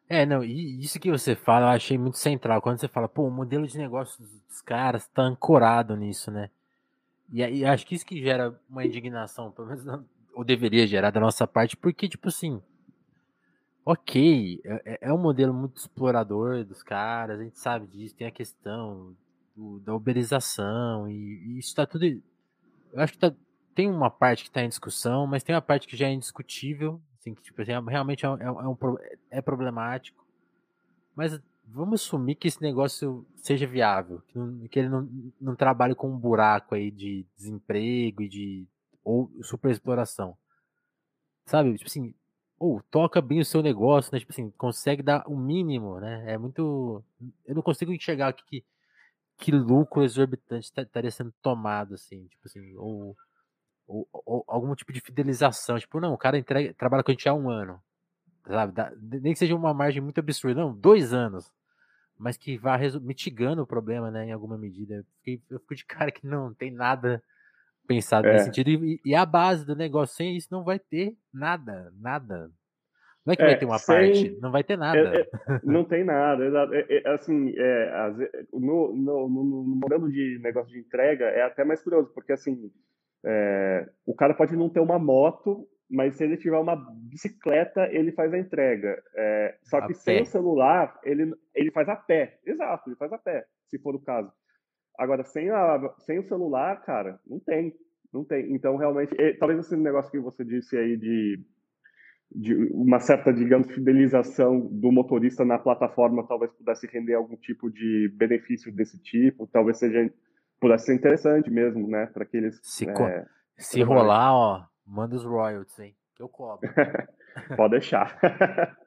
[0.07, 2.61] É, não, e isso que você fala eu achei muito central.
[2.61, 6.51] Quando você fala, pô, o modelo de negócio dos caras tá ancorado nisso, né?
[7.31, 9.83] E aí acho que isso que gera uma indignação, pelo menos,
[10.33, 12.61] ou deveria gerar da nossa parte, porque, tipo assim,
[13.85, 18.25] ok, é, é, é um modelo muito explorador dos caras, a gente sabe disso, tem
[18.25, 19.15] a questão
[19.55, 22.03] do, da uberização, e, e isso tá tudo.
[22.03, 22.21] Eu
[22.95, 23.33] acho que tá,
[23.75, 26.99] tem uma parte que está em discussão, mas tem uma parte que já é indiscutível,
[27.19, 28.77] assim, que tipo, assim, é, realmente é, é, um,
[29.29, 30.25] é problemático.
[31.15, 35.93] Mas vamos assumir que esse negócio seja viável, que, não, que ele não, não trabalhe
[35.93, 38.67] com um buraco aí de desemprego e de
[39.03, 40.35] ou superexploração.
[41.45, 41.73] Sabe?
[41.75, 42.13] Tipo assim,
[42.65, 44.19] ou toca bem o seu negócio, né?
[44.19, 46.33] Tipo assim, consegue dar o mínimo, né?
[46.33, 47.03] É muito.
[47.45, 48.65] Eu não consigo enxergar que, que,
[49.37, 53.15] que lucro exorbitante estaria sendo tomado, assim, tipo assim, ou
[53.87, 55.77] ou, ou, algum tipo de fidelização.
[55.77, 57.79] Tipo, não, o cara entrega, trabalha com a gente há um ano.
[58.47, 58.73] Sabe?
[58.73, 60.61] Dá, nem que seja uma margem muito absurda.
[60.61, 61.51] Não, dois anos.
[62.17, 64.25] Mas que vá mitigando o problema, né?
[64.25, 65.05] Em alguma medida.
[65.25, 67.23] Eu, eu fico de cara que não tem nada
[67.85, 68.33] pensado é.
[68.33, 68.69] nesse sentido.
[68.69, 71.91] E, e, a base do negócio, sem isso, não vai ter nada.
[71.99, 72.49] Nada.
[73.25, 74.99] Não é que é, vai ter uma sem, parte, não vai ter nada.
[74.99, 75.27] É, é,
[75.63, 77.53] não tem nada, é, é, assim,
[78.53, 82.71] no, no, no, modelo de negócio de entrega é até mais curioso, porque assim,
[84.05, 86.75] o cara pode não ter uma moto, mas se ele tiver uma
[87.09, 89.01] bicicleta, ele faz a entrega.
[89.63, 90.21] só que a sem pé.
[90.21, 92.37] o celular, ele, ele faz a pé.
[92.45, 94.31] Exato, ele faz a pé, se for o caso.
[94.97, 97.73] Agora, sem, a, sem o celular, cara, não tem.
[98.13, 98.53] Não tem.
[98.53, 101.39] Então, realmente, talvez esse negócio que você disse aí de
[102.31, 108.11] de uma certa, digamos, fidelização do motorista na plataforma talvez pudesse render algum tipo de
[108.15, 110.11] benefício desse tipo, talvez seja
[110.59, 113.25] pudesse ser interessante mesmo, né, para aqueles se, é,
[113.57, 116.67] se rolar, ó, manda os royalties, hein, que eu cobro.
[117.55, 118.17] Pode deixar.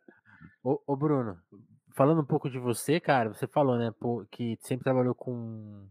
[0.65, 1.39] ô, ô, Bruno,
[1.95, 3.93] falando um pouco de você, cara, você falou, né,
[4.31, 5.87] que sempre trabalhou com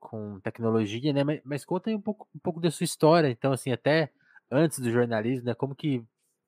[0.00, 3.52] com tecnologia, né, mas, mas conta aí um pouco, um pouco da sua história, então,
[3.52, 4.10] assim, até
[4.50, 6.02] antes do jornalismo, né, como que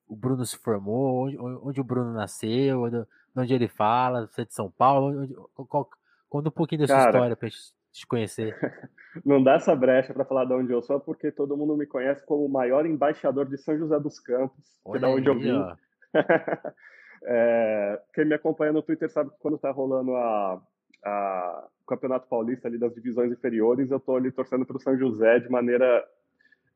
[0.07, 4.45] o Bruno se formou, onde, onde o Bruno nasceu, onde, onde, ele fala, você é
[4.45, 5.35] de São Paulo, onde,
[5.67, 5.89] qual,
[6.29, 8.57] conta um pouquinho da sua Cara, história para te conhecer.
[9.23, 12.25] Não dá essa brecha para falar de onde eu sou, porque todo mundo me conhece
[12.25, 15.39] como o maior embaixador de São José dos Campos, que é da onde aí, eu
[15.39, 15.63] vim.
[17.25, 20.61] é, quem me acompanha no Twitter sabe que quando tá rolando a,
[21.05, 25.39] a Campeonato Paulista ali das divisões inferiores, eu tô ali torcendo para o São José
[25.39, 26.03] de maneira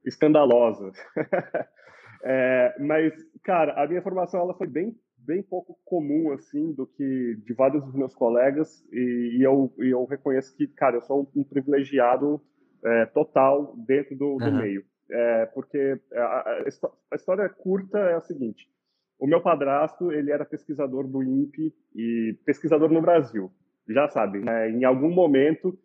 [0.06, 0.92] escandalosa.
[2.24, 7.38] É, mas, cara, a minha formação ela foi bem, bem pouco comum, assim, do que
[7.46, 11.30] de vários dos meus colegas, e, e eu, e eu reconheço que, cara, eu sou
[11.36, 12.42] um, privilegiado
[12.84, 14.58] é, total dentro do, do uhum.
[14.58, 14.84] meio.
[15.10, 16.64] É, porque a,
[17.12, 18.70] a, história curta é a seguinte:
[19.18, 23.50] o meu padrasto ele era pesquisador do INPE e pesquisador no Brasil.
[23.88, 24.70] Já sabe, né?
[24.70, 25.78] Em algum momento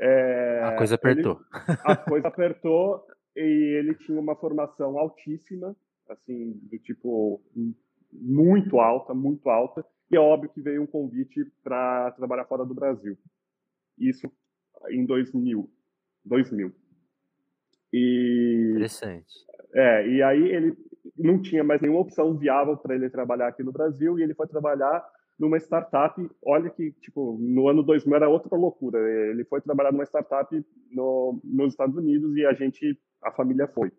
[0.00, 1.40] é, a coisa apertou.
[1.40, 1.42] Ele,
[1.84, 5.76] a coisa apertou e ele tinha uma formação altíssima,
[6.08, 7.40] assim, do tipo
[8.12, 12.74] muito alta, muito alta, e é óbvio que veio um convite para trabalhar fora do
[12.74, 13.16] Brasil.
[13.98, 14.30] Isso
[14.90, 15.70] em 2000.
[16.24, 16.72] 2000.
[17.92, 19.32] E Interessante.
[19.74, 20.76] É, e aí ele
[21.16, 24.48] não tinha mais nenhuma opção viável para ele trabalhar aqui no Brasil e ele foi
[24.48, 25.02] trabalhar
[25.38, 26.30] numa startup.
[26.44, 28.98] Olha que, tipo, no ano 2000 era outra loucura.
[29.30, 33.92] Ele foi trabalhar numa startup no, nos Estados Unidos e a gente a família foi.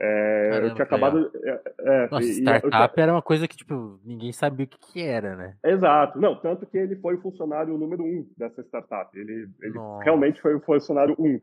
[0.00, 1.30] É, Caramba, eu tinha acabado.
[1.44, 5.02] É, é, Nossa, startup eu, era uma coisa que, tipo, ninguém sabia o que, que,
[5.02, 5.56] era, né?
[5.64, 6.20] Exato.
[6.20, 9.16] Não, tanto que ele foi o funcionário número um dessa startup.
[9.18, 11.40] Ele, ele realmente foi o funcionário um.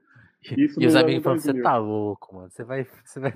[0.58, 2.50] Isso e os amigos falam, você tá louco, mano.
[2.50, 3.34] Você vai, você vai,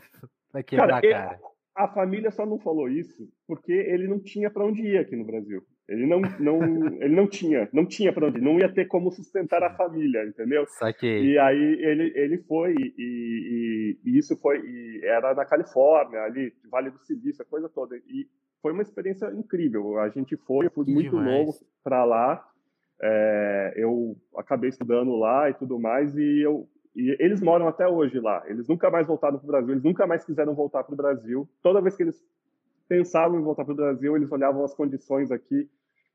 [0.52, 1.36] vai quebrar cara, a cara.
[1.36, 5.16] Ele, a família só não falou isso porque ele não tinha para onde ir aqui
[5.16, 5.64] no Brasil.
[5.88, 6.64] Ele não, não,
[7.02, 10.66] ele não tinha, não tinha para onde, não ia ter como sustentar a família, entendeu?
[10.66, 11.26] Saquei.
[11.26, 16.54] E aí ele, ele foi e, e, e isso foi, e era na Califórnia, ali,
[16.72, 17.98] Vale do Silício, a coisa toda.
[17.98, 18.28] E
[18.62, 20.00] foi uma experiência incrível.
[20.00, 21.46] A gente foi, eu fui que muito demais.
[21.46, 22.48] novo para lá.
[23.02, 28.20] É, eu acabei estudando lá e tudo mais e eu e eles moram até hoje
[28.20, 28.44] lá.
[28.46, 29.72] Eles nunca mais voltaram para o Brasil.
[29.72, 31.50] Eles nunca mais quiseram voltar para o Brasil.
[31.62, 32.24] Toda vez que eles
[32.88, 35.70] pensavam em voltar para o Brasil, eles olhavam as condições aqui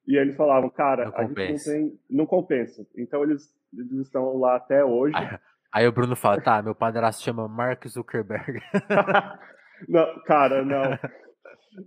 [0.07, 1.71] e eles falavam, cara, não a compensa.
[1.71, 2.87] gente não tem, não compensa.
[2.97, 5.15] Então eles, eles estão lá até hoje.
[5.15, 5.39] Aí,
[5.73, 8.61] aí o Bruno fala, tá, meu padrasto chama Mark Zuckerberg.
[9.89, 10.99] não, cara, não.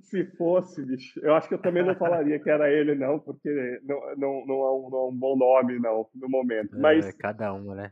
[0.03, 3.49] Se fosse, bicho, eu acho que eu também não falaria que era ele, não, porque
[3.83, 6.79] não, não, não, é, um, não é um bom nome, não, no momento.
[6.79, 7.91] Mas é, cada um, né?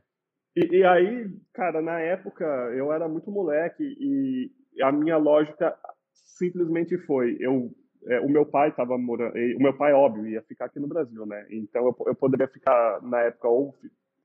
[0.55, 4.51] E, e, aí, cara, na época eu era muito moleque e
[4.83, 5.75] a minha lógica
[6.25, 7.71] simplesmente foi: eu,
[8.07, 11.25] é, o meu pai estava morando, o meu pai, óbvio, ia ficar aqui no Brasil,
[11.25, 11.45] né?
[11.49, 13.75] Então eu, eu poderia ficar na época ou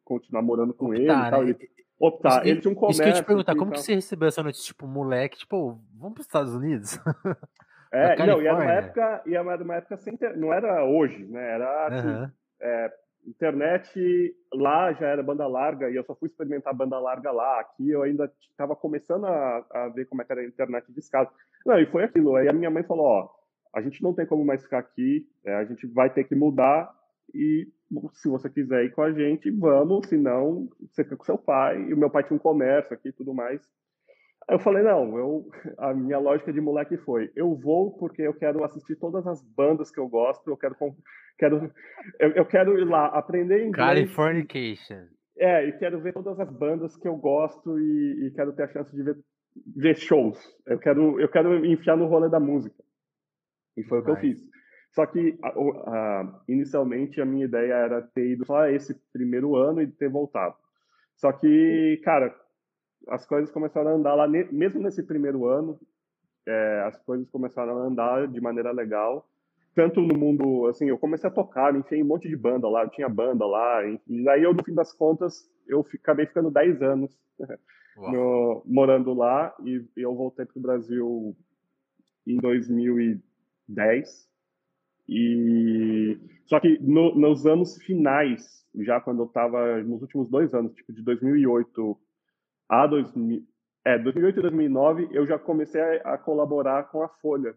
[0.05, 1.45] continuar morando com optar, ele e tal.
[1.45, 1.51] Né?
[1.51, 2.41] Ele, optar.
[2.41, 2.93] Isso, ele tinha um comércio.
[2.93, 5.81] Isso que eu ia te perguntar, como que você recebeu essa notícia, tipo, moleque, tipo,
[5.95, 6.99] vamos para os Estados Unidos?
[7.97, 11.25] É, não, e era uma época, e era uma época sem ter, não era hoje,
[11.27, 11.53] né?
[11.53, 12.31] Era assim, uhum.
[12.61, 12.93] é,
[13.27, 17.61] internet lá já era banda larga e eu só fui experimentar banda larga lá.
[17.61, 21.31] Aqui eu ainda estava começando a, a, ver como é era a internet de escada.
[21.65, 22.37] Não, e foi aquilo.
[22.37, 23.31] Aí a minha mãe falou: ó,
[23.75, 26.93] a gente não tem como mais ficar aqui, é, a gente vai ter que mudar
[27.35, 27.69] e
[28.15, 31.81] se você quiser ir com a gente, vamos, senão você fica com seu pai.
[31.83, 33.61] E o meu pai tinha um comércio aqui e tudo mais.
[34.49, 35.47] Eu falei, não, eu,
[35.79, 39.91] a minha lógica de moleque foi, eu vou porque eu quero assistir todas as bandas
[39.91, 40.77] que eu gosto, eu quero,
[41.39, 41.73] quero
[42.21, 43.89] eu, eu quero ir lá aprender inglês.
[43.89, 45.07] Californication.
[45.37, 48.69] É, e quero ver todas as bandas que eu gosto e, e quero ter a
[48.69, 49.17] chance de ver,
[49.77, 50.39] ver shows.
[50.67, 52.83] Eu quero, eu quero enfiar no rolê da música.
[53.77, 54.41] E foi o que eu fiz.
[54.93, 55.37] Só que,
[56.49, 60.55] inicialmente, a minha ideia era ter ido só esse primeiro ano e ter voltado.
[61.17, 62.33] Só que, cara,
[63.09, 65.79] as coisas começaram a andar lá, mesmo nesse primeiro ano,
[66.47, 69.29] é, as coisas começaram a andar de maneira legal.
[69.75, 72.85] Tanto no mundo, assim, eu comecei a tocar, me enfiei um monte de banda lá,
[72.85, 76.81] eu tinha banda lá, e daí eu, no fim das contas, eu acabei ficando 10
[76.81, 77.19] anos
[77.97, 81.37] no, morando lá, e, e eu voltei para o Brasil
[82.27, 84.29] em 2010.
[85.09, 90.73] E só que no, nos anos finais, já quando eu estava nos últimos dois anos,
[90.75, 91.99] tipo de 2008
[92.69, 93.43] a 2000,
[93.87, 97.55] é, 2008 e 2009, eu já comecei a, a colaborar com a Folha,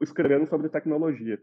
[0.00, 1.38] escrevendo sobre tecnologia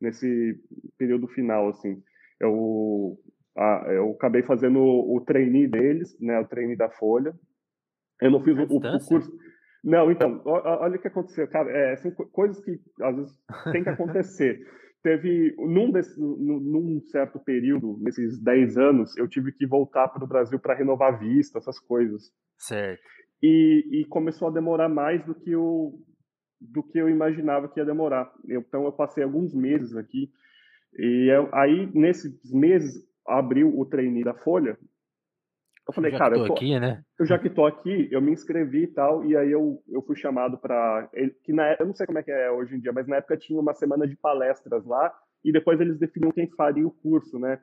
[0.00, 0.60] nesse
[0.98, 2.02] período final, assim.
[2.40, 3.16] Eu,
[3.56, 7.34] a, eu acabei fazendo o, o trainee deles, né, o trainee da Folha.
[8.20, 9.30] Eu não fiz o, o, curso.
[9.84, 11.70] Não, então, olha o que aconteceu, cara.
[11.70, 13.38] É, são coisas que às vezes
[13.72, 14.58] tem que acontecer.
[15.02, 20.26] Teve, num, desse, num certo período, nesses 10 anos, eu tive que voltar para o
[20.26, 22.32] Brasil para renovar visto, essas coisas.
[22.58, 23.02] Certo.
[23.42, 25.92] E, e, começou a demorar mais do que, eu,
[26.60, 28.32] do que eu imaginava que ia demorar.
[28.48, 30.30] Então, eu passei alguns meses aqui.
[30.98, 34.76] E eu, aí, nesses meses, abriu o trainee da Folha
[35.88, 37.02] eu falei, cara, eu, tô, aqui, né?
[37.18, 40.16] eu já que tô aqui, eu me inscrevi e tal, e aí eu, eu fui
[40.16, 41.08] chamado para
[41.44, 43.36] que na eu não sei como é que é hoje em dia, mas na época
[43.36, 47.60] tinha uma semana de palestras lá, e depois eles definiam quem faria o curso, né?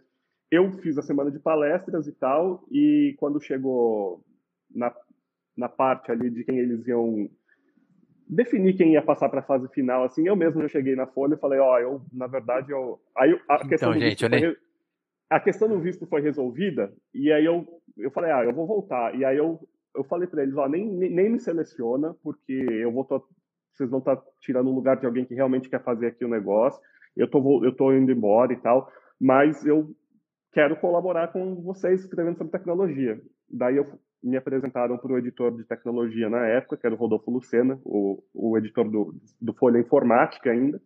[0.50, 4.24] Eu fiz a semana de palestras e tal, e quando chegou
[4.74, 4.94] na,
[5.58, 7.30] na parte ali de quem eles iam
[8.26, 11.34] definir quem ia passar para a fase final, assim, eu mesmo já cheguei na folha
[11.34, 13.00] e falei, ó, oh, eu, na verdade, eu...
[13.18, 14.56] Aí a então, questão gente, eu nem
[15.30, 17.66] a questão do visto foi resolvida, e aí eu,
[17.98, 19.16] eu falei, ah, eu vou voltar.
[19.16, 19.60] E aí eu,
[19.96, 23.24] eu falei para eles, ó, nem, nem me seleciona, porque eu vou tô,
[23.74, 26.30] vocês vão estar tá tirando o lugar de alguém que realmente quer fazer aqui o
[26.30, 26.80] negócio.
[27.16, 29.96] Eu tô, eu tô indo embora e tal, mas eu
[30.52, 33.20] quero colaborar com vocês escrevendo sobre tecnologia.
[33.50, 33.88] Daí eu
[34.24, 38.24] me apresentaram para o editor de tecnologia na época, que era o Rodolfo Lucena, o,
[38.34, 40.82] o editor do, do Folha Informática ainda.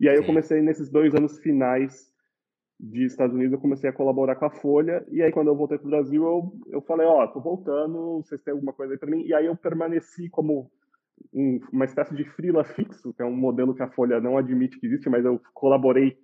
[0.00, 0.22] E aí Sim.
[0.22, 2.09] eu comecei nesses dois anos finais
[2.82, 5.76] de Estados Unidos, eu comecei a colaborar com a Folha, e aí quando eu voltei
[5.76, 8.98] para o Brasil, eu, eu falei, ó, oh, tô voltando, vocês têm alguma coisa aí
[8.98, 9.22] para mim?
[9.22, 10.70] E aí eu permaneci como
[11.32, 14.78] um, uma espécie de freela fixo, que é um modelo que a Folha não admite
[14.78, 16.16] que existe, mas eu colaborei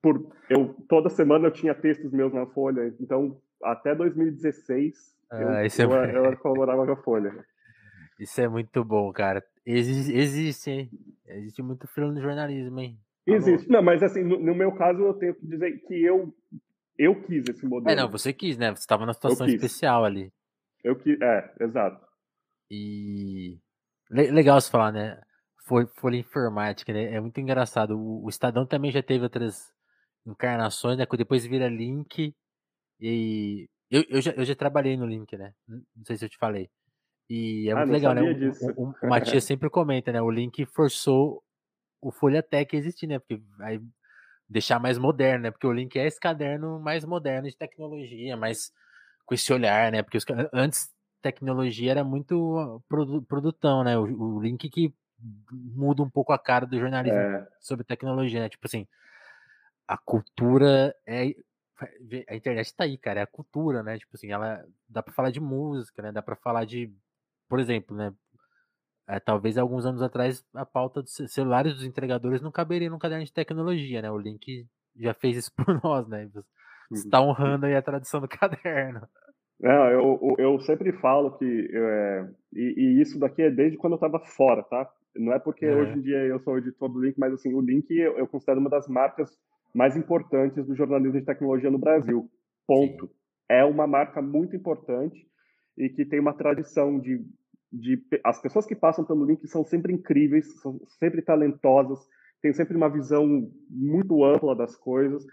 [0.00, 0.34] por...
[0.48, 6.16] Eu, toda semana eu tinha textos meus na Folha, então até 2016 ah, eu, é...
[6.16, 7.44] eu, eu, colaborava com a Folha.
[8.18, 9.44] Isso é muito bom, cara.
[9.66, 10.90] Existe, existe hein?
[11.26, 12.98] Existe muito freela no jornalismo, hein?
[13.26, 13.68] Existe.
[13.68, 16.34] Não, mas assim, no, no, meu caso, eu tenho que dizer que eu,
[16.98, 17.90] eu quis esse modelo.
[17.90, 18.70] É, não, você quis, né?
[18.70, 20.32] Você estava numa situação especial ali.
[20.82, 22.04] Eu quis, é, exato.
[22.70, 23.58] E.
[24.10, 25.20] Legal você falar, né?
[25.66, 27.14] Folha, folha informática, né?
[27.14, 27.96] É muito engraçado.
[27.96, 29.70] O, o Estadão também já teve outras
[30.26, 31.06] encarnações, né?
[31.06, 32.34] Que depois vira link.
[33.00, 33.68] E.
[33.90, 35.52] Eu, eu, já, eu já trabalhei no link, né?
[35.68, 36.68] Não sei se eu te falei.
[37.28, 38.22] E é ah, muito legal, né?
[38.22, 40.20] O, o, o Matias sempre comenta, né?
[40.22, 41.42] O link forçou
[42.00, 43.18] o Folha Tech existir, né?
[43.18, 43.80] Porque vai
[44.48, 45.50] deixar mais moderno, né?
[45.50, 48.72] Porque o Link é esse caderno mais moderno de tecnologia, mais
[49.24, 50.02] com esse olhar, né?
[50.02, 50.90] Porque os, antes
[51.22, 52.82] tecnologia era muito
[53.28, 53.96] produtão, né?
[53.98, 54.94] O, o, Link que
[55.50, 57.46] muda um pouco a cara do jornalismo é.
[57.60, 58.48] sobre tecnologia, né?
[58.48, 58.86] Tipo assim,
[59.86, 61.34] a cultura é
[62.28, 63.98] a internet tá aí, cara, é a cultura, né?
[63.98, 66.12] Tipo assim, ela dá para falar de música, né?
[66.12, 66.92] Dá para falar de,
[67.48, 68.12] por exemplo, né?
[69.10, 73.24] É, talvez alguns anos atrás a pauta dos celulares dos entregadores não caberia num caderno
[73.24, 74.08] de tecnologia, né?
[74.08, 74.64] O Link
[74.96, 76.30] já fez isso por nós, né?
[76.88, 77.30] Você está uhum.
[77.30, 79.00] honrando aí a tradição do caderno.
[79.60, 83.96] Não, eu, eu sempre falo que é, e, e, isso daqui é desde quando eu
[83.96, 84.88] estava fora, tá?
[85.16, 85.74] Não é porque é.
[85.74, 88.60] hoje em dia eu sou editor do Link, mas assim o Link eu, eu, considero
[88.60, 89.36] uma das marcas
[89.74, 92.30] mais importantes do jornalismo de tecnologia no Brasil.
[92.64, 93.06] Ponto.
[93.06, 93.12] Sim.
[93.48, 95.26] É uma marca muito importante
[95.76, 97.20] e que tem uma tradição de
[97.72, 102.00] de as pessoas que passam pelo link são sempre incríveis, são sempre talentosas,
[102.42, 105.24] têm sempre uma visão muito ampla das coisas.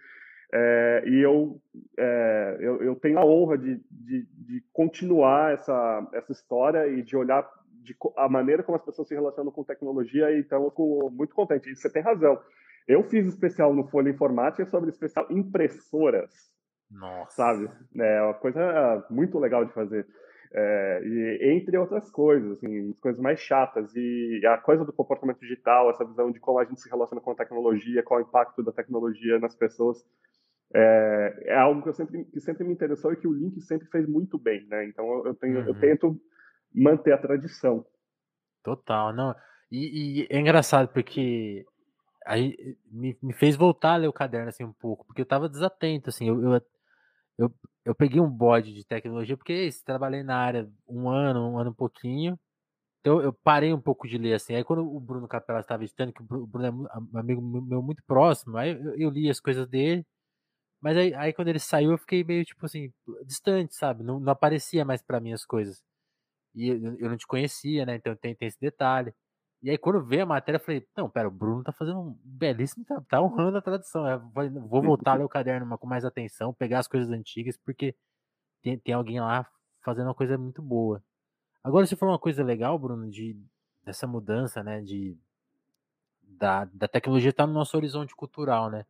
[0.53, 1.59] É, e eu,
[1.97, 7.17] é, eu, eu, tenho a honra de, de, de, continuar essa, essa história e de
[7.17, 7.45] olhar
[7.83, 11.69] de, a maneira como as pessoas se relacionam com tecnologia, então eu fico muito contente.
[11.69, 12.39] E você tem razão.
[12.87, 16.31] Eu fiz especial no Folha Informática sobre especial impressoras.
[16.89, 17.35] Nossa.
[17.35, 17.69] Sabe?
[17.99, 20.07] É uma coisa muito legal de fazer.
[20.53, 23.93] É, e, entre outras coisas, assim, coisas mais chatas.
[23.95, 27.31] E a coisa do comportamento digital, essa visão de como a gente se relaciona com
[27.31, 30.05] a tecnologia, qual é o impacto da tecnologia nas pessoas,
[30.73, 33.87] é, é algo que, eu sempre, que sempre me interessou e que o Link sempre
[33.87, 34.65] fez muito bem.
[34.67, 34.85] Né?
[34.85, 35.67] Então eu, eu, tenho, uhum.
[35.67, 36.21] eu tento
[36.73, 37.85] manter a tradição.
[38.63, 39.35] Total, não.
[39.71, 41.65] E, e é engraçado porque
[42.25, 45.49] aí me, me, fez voltar a ler o caderno assim um pouco, porque eu estava
[45.49, 46.61] desatento, assim, eu, eu,
[47.37, 47.53] eu,
[47.87, 51.71] eu peguei um bode de tecnologia, porque isso, trabalhei na área um ano, um ano
[51.71, 52.39] e pouquinho,
[53.01, 54.55] Então eu parei um pouco de ler assim.
[54.55, 58.03] Aí quando o Bruno Capela estava editando, que o Bruno é um amigo meu muito
[58.07, 60.05] próximo, aí eu, eu li as coisas dele.
[60.81, 62.91] Mas aí, aí, quando ele saiu, eu fiquei meio, tipo assim,
[63.25, 64.03] distante, sabe?
[64.03, 65.81] Não, não aparecia mais para mim as coisas.
[66.55, 67.95] E eu, eu, não te conhecia, né?
[67.95, 69.13] Então tem, tem esse detalhe.
[69.61, 72.19] E aí, quando veio a matéria, eu falei, não, pera, o Bruno tá fazendo um
[72.23, 74.07] belíssimo tá, tá honrando a tradução.
[74.07, 74.19] Eu
[74.67, 77.95] vou voltar a ler o caderno com mais atenção, pegar as coisas antigas, porque
[78.61, 79.47] tem, tem alguém lá
[79.83, 81.03] fazendo uma coisa muito boa.
[81.63, 83.35] Agora, se for uma coisa legal, Bruno, de
[83.83, 85.17] dessa mudança, né, de
[86.21, 88.85] da, da tecnologia tá no nosso horizonte cultural, né?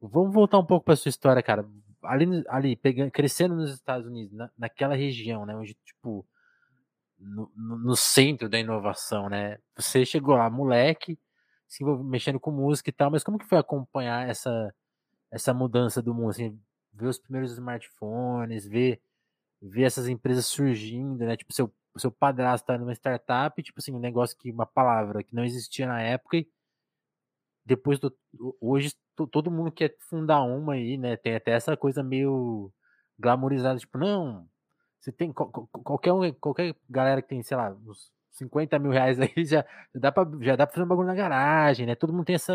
[0.00, 1.68] Vamos voltar um pouco para sua história, cara.
[2.02, 6.24] Ali, ali pegando, crescendo nos Estados Unidos, na, naquela região, né, onde tipo
[7.18, 9.58] no, no, centro da inovação, né?
[9.76, 11.18] Você chegou lá, moleque,
[11.66, 14.74] se mexendo com música e tal, mas como que foi acompanhar essa
[15.30, 16.58] essa mudança do mundo, assim,
[16.92, 19.00] ver os primeiros smartphones, ver
[19.62, 21.36] ver essas empresas surgindo, né?
[21.36, 25.34] Tipo, seu seu padrasto tá numa startup, tipo assim, um negócio que uma palavra que
[25.34, 26.48] não existia na época e
[27.64, 28.16] depois do
[28.60, 28.94] hoje
[29.32, 31.16] todo mundo quer fundar uma aí, né?
[31.16, 32.72] Tem até essa coisa meio
[33.18, 34.48] glamorizada, tipo, não,
[35.00, 39.44] você tem qualquer um, qualquer galera que tem, sei lá, uns 50 mil reais aí
[39.44, 41.94] já, dá pra, já dá pra fazer um bagulho na garagem, né?
[41.94, 42.54] Todo mundo tem essa.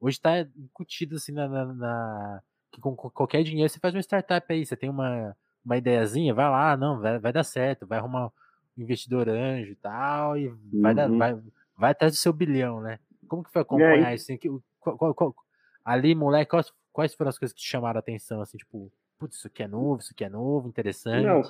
[0.00, 4.46] Hoje tá incutido assim na, na, na que com qualquer dinheiro você faz uma startup
[4.52, 8.26] aí, você tem uma, uma ideiazinha, vai lá, não, vai, vai dar certo, vai arrumar
[8.26, 11.18] um investidor anjo e tal, e vai, dar, uhum.
[11.18, 11.38] vai,
[11.76, 12.98] vai atrás do seu bilhão, né?
[13.28, 14.32] Como que foi acompanhar isso?
[14.32, 14.38] Assim,
[14.78, 15.34] qual, qual, qual,
[15.84, 19.36] ali, moleque, quais, quais foram as coisas que te chamaram a atenção, assim, tipo, putz,
[19.36, 21.26] isso aqui é novo, isso aqui é novo, interessante.
[21.26, 21.42] Não,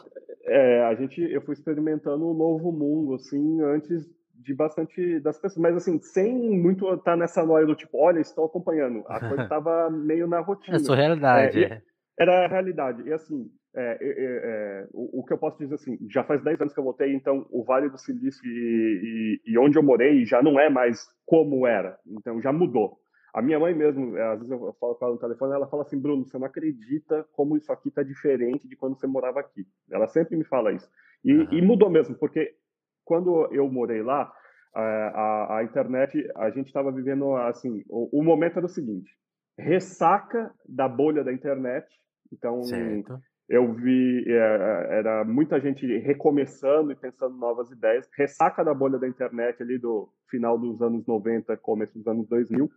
[0.44, 4.04] é, a gente, eu fui experimentando um novo mundo, assim, antes
[4.34, 8.46] de bastante das pessoas, mas assim, sem muito estar nessa noia do tipo, olha, estou
[8.46, 9.04] acompanhando.
[9.06, 10.76] A coisa estava meio na rotina.
[10.76, 11.62] É sua realidade.
[11.62, 11.82] É, é.
[12.18, 13.02] Era a realidade.
[13.06, 16.60] E assim, é, é, é, o, o, que eu posso dizer assim, já faz 10
[16.60, 20.24] anos que eu voltei, então o Vale do Silício e, e, e onde eu morei
[20.24, 21.96] já não é mais como era.
[22.06, 22.98] Então já mudou.
[23.32, 25.82] A minha mãe mesmo, é, às vezes eu falo com ela no telefone, ela fala
[25.82, 29.66] assim, Bruno, você não acredita como isso aqui está diferente de quando você morava aqui.
[29.90, 30.88] Ela sempre me fala isso.
[31.24, 31.48] E, uhum.
[31.52, 32.54] e mudou mesmo, porque
[33.04, 34.32] quando eu morei lá,
[34.74, 39.10] a, a, a internet, a gente estava vivendo assim, o, o, momento era o seguinte,
[39.58, 41.86] ressaca da bolha da internet,
[42.32, 43.18] então certo.
[43.48, 49.08] eu vi, é, era muita gente recomeçando e pensando novas ideias, ressaca da bolha da
[49.08, 52.70] internet ali do final dos anos 90, começo dos anos 2000,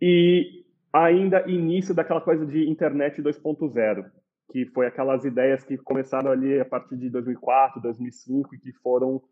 [0.00, 4.04] e ainda início daquela coisa de internet 2.0,
[4.50, 9.22] que foi aquelas ideias que começaram ali a partir de 2004, 2005 e que foram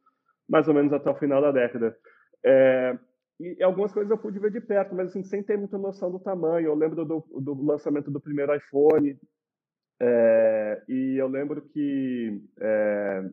[0.49, 1.97] mais ou menos até o final da década.
[2.45, 2.99] É,
[3.41, 6.21] e algumas coisas eu pude ver de perto, mas assim, sem ter muita noção do
[6.21, 6.67] tamanho.
[6.67, 9.19] Eu lembro do, do lançamento do primeiro iPhone,
[10.01, 13.31] é, e eu lembro que é,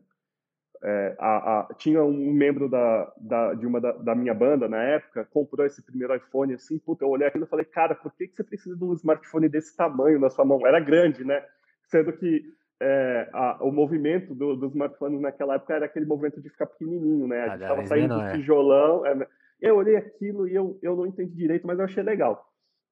[0.84, 4.82] é, a, a, tinha um membro da, da, de uma da, da, minha banda na
[4.82, 8.26] época, comprou esse primeiro iPhone assim, puta, eu olhei aquilo e falei, cara, por que,
[8.26, 10.66] que você precisa de um smartphone desse tamanho na sua mão?
[10.66, 11.44] Era grande, né?
[11.86, 12.42] Sendo que
[12.80, 17.28] é, a, o movimento do, do smartphone naquela época era aquele movimento de ficar pequenininho,
[17.28, 17.42] né?
[17.42, 18.32] A gente estava saindo do é.
[18.32, 19.06] tijolão.
[19.06, 19.28] É,
[19.60, 22.44] eu olhei aquilo e eu, eu não entendi direito, mas eu achei legal.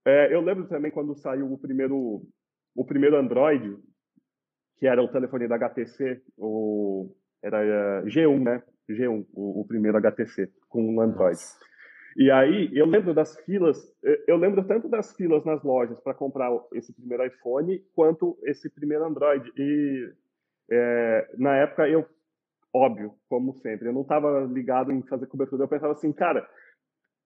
[0.07, 2.23] É, eu lembro também quando saiu o primeiro,
[2.73, 3.77] o primeiro Android,
[4.77, 8.63] que era o telefone da HTC, o era uh, G1, né?
[8.89, 11.37] G1, o, o, primeiro HTC com o Android.
[11.37, 11.59] Nossa.
[12.17, 13.79] E aí eu lembro das filas,
[14.27, 19.05] eu lembro tanto das filas nas lojas para comprar esse primeiro iPhone quanto esse primeiro
[19.05, 19.53] Android.
[19.57, 20.13] E
[20.71, 22.05] é, na época eu,
[22.75, 25.65] óbvio, como sempre, eu não estava ligado em fazer cobertura.
[25.65, 26.49] Eu pensava assim, cara,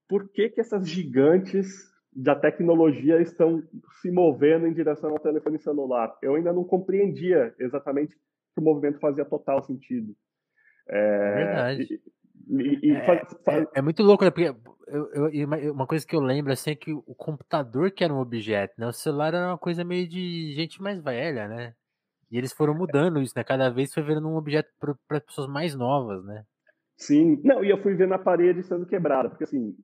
[0.08, 1.66] por que que essas gigantes
[2.14, 3.62] da tecnologia estão
[4.00, 6.16] se movendo em direção ao telefone celular?
[6.22, 8.14] Eu ainda não compreendia exatamente
[8.54, 10.14] que o movimento fazia total sentido.
[10.88, 12.00] É, é verdade.
[12.48, 13.64] E, e é, faz, faz...
[13.74, 14.30] É, é, muito louco, né?
[14.30, 14.54] Porque
[14.86, 18.20] eu, eu, uma coisa que eu lembro assim, é que o computador que era um
[18.20, 18.86] objeto, né?
[18.86, 21.74] O celular era uma coisa meio de gente mais velha, né?
[22.30, 23.44] E eles foram mudando isso, né?
[23.44, 26.44] Cada vez foi virando um objeto para pessoas mais novas, né?
[26.96, 27.40] Sim.
[27.44, 29.74] Não, e eu fui vendo a parede sendo quebrada, porque assim,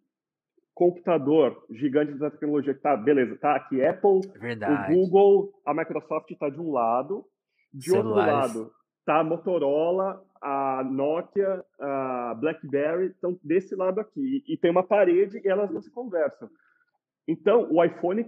[0.75, 4.93] computador gigante da tecnologia que tá, beleza, tá aqui Apple, Verdade.
[4.93, 7.25] o Google, a Microsoft está de um lado,
[7.73, 8.57] de Celulares.
[8.57, 8.73] outro lado,
[9.05, 14.43] tá a Motorola, a Nokia, a BlackBerry, estão desse lado aqui.
[14.47, 16.49] E, tem uma parede e elas não se conversam.
[17.29, 18.27] Então, o iPhone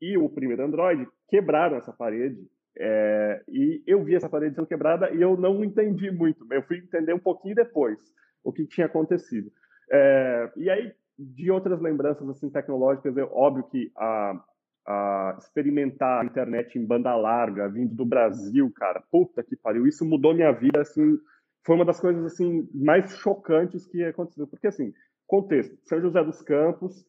[0.00, 2.40] e o primeiro Android quebraram essa parede.
[2.76, 6.46] É, e eu vi essa parede sendo quebrada e eu não entendi muito.
[6.50, 7.98] Eu fui entender um pouquinho depois
[8.42, 9.50] o que tinha acontecido.
[9.90, 14.40] É, e aí, de outras lembranças assim tecnológicas, é óbvio que a,
[14.86, 19.02] a experimentar a internet em banda larga, vindo do Brasil, cara.
[19.10, 19.86] Puta que pariu.
[19.86, 21.18] Isso mudou minha vida, assim,
[21.64, 24.46] foi uma das coisas assim mais chocantes que aconteceu.
[24.46, 24.92] Porque assim,
[25.26, 27.06] contexto, São José dos Campos,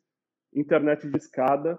[0.53, 1.77] internet de escada,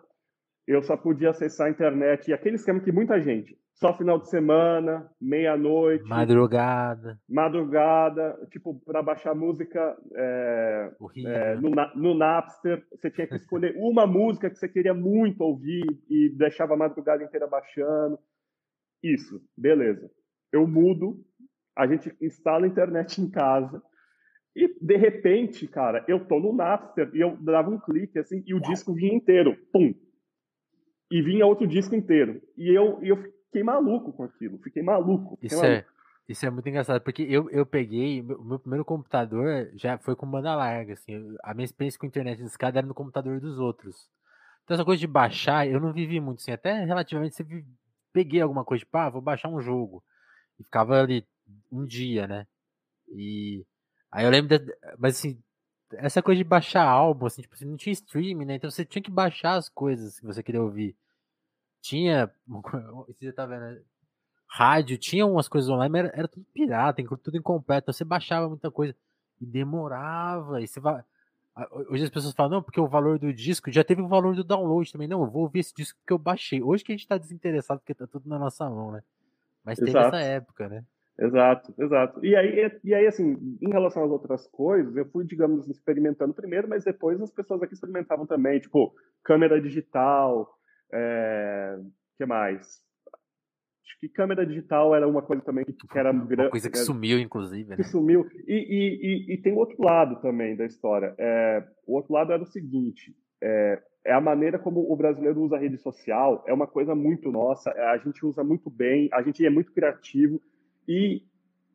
[0.66, 4.28] eu só podia acessar a internet, e aquele esquema que muita gente, só final de
[4.30, 6.08] semana, meia-noite.
[6.08, 7.20] Madrugada.
[7.28, 10.92] Madrugada, tipo, para baixar música é,
[11.26, 15.84] é, no, no Napster, você tinha que escolher uma música que você queria muito ouvir
[16.08, 18.18] e deixava a madrugada inteira baixando.
[19.02, 20.10] Isso, beleza.
[20.50, 21.22] Eu mudo,
[21.76, 23.82] a gente instala a internet em casa,
[24.54, 28.54] e de repente, cara, eu tô no Napster e eu dava um clique assim e
[28.54, 29.54] o disco vinha inteiro.
[29.70, 29.92] Pum,
[31.10, 32.40] e vinha outro disco inteiro.
[32.56, 35.36] E eu, eu fiquei maluco com aquilo, fiquei maluco.
[35.36, 35.72] Fiquei isso, maluco.
[35.72, 35.86] É,
[36.28, 40.30] isso é muito engraçado, porque eu, eu peguei, o meu primeiro computador já foi com
[40.30, 44.10] banda larga, assim, a minha experiência com internet de escada era no computador dos outros.
[44.64, 47.64] Então essa coisa de baixar, eu não vivi muito, assim, até relativamente sempre
[48.12, 50.02] peguei alguma coisa, tipo, ah, vou baixar um jogo.
[50.58, 51.24] E ficava ali
[51.70, 52.46] um dia, né?
[53.08, 53.64] E
[54.10, 55.40] aí eu lembro, de, mas assim,
[55.94, 58.54] essa coisa de baixar álbum, assim, tipo, assim, não tinha streaming, né?
[58.56, 60.96] Então você tinha que baixar as coisas que você queria ouvir.
[61.86, 62.30] Tinha.
[63.20, 63.80] Você tá vendo?
[64.48, 67.84] Rádio, tinha umas coisas online, mas era, era tudo pirata, tudo incompleto.
[67.84, 68.94] Então você baixava muita coisa.
[69.40, 70.60] E demorava.
[70.60, 71.02] E você vai.
[71.88, 74.44] Hoje as pessoas falam, não, porque o valor do disco já teve o valor do
[74.44, 75.08] download também.
[75.08, 76.62] Não, eu vou ouvir esse disco que eu baixei.
[76.62, 79.02] Hoje que a gente tá desinteressado, porque tá tudo na nossa mão, né?
[79.64, 80.16] Mas teve Exato.
[80.16, 80.84] essa época, né?
[81.18, 82.24] Exato, exato.
[82.24, 86.68] E aí, e aí, assim, em relação às outras coisas, eu fui, digamos, experimentando primeiro,
[86.68, 90.56] mas depois as pessoas aqui experimentavam também, tipo, câmera digital,
[90.92, 91.78] é...
[92.16, 92.84] que mais?
[93.84, 96.42] Acho que câmera digital era uma coisa também que, que era grande.
[96.42, 97.70] Uma coisa que sumiu, inclusive.
[97.70, 97.76] Né?
[97.76, 98.26] Que sumiu.
[98.46, 101.14] E, e, e, e, tem outro lado também da história.
[101.16, 105.56] É, o outro lado era o seguinte: é, é, a maneira como o brasileiro usa
[105.56, 109.44] a rede social, é uma coisa muito nossa, a gente usa muito bem, a gente
[109.44, 110.40] é muito criativo.
[110.86, 111.22] E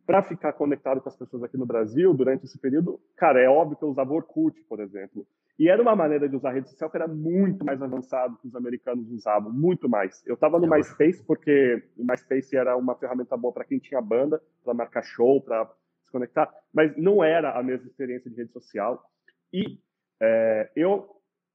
[0.05, 3.77] para ficar conectado com as pessoas aqui no Brasil durante esse período, cara, é óbvio
[3.77, 5.25] que eu usava Orkut, por exemplo.
[5.61, 8.55] E era uma maneira de usar rede social que era muito mais avançado que os
[8.55, 10.25] americanos usavam, muito mais.
[10.25, 14.41] Eu estava no MySpace porque o MySpace era uma ferramenta boa para quem tinha banda,
[14.63, 15.67] para marcar show, para
[16.03, 19.07] se conectar, mas não era a mesma experiência de rede social.
[19.53, 19.77] E
[20.19, 21.07] é, eu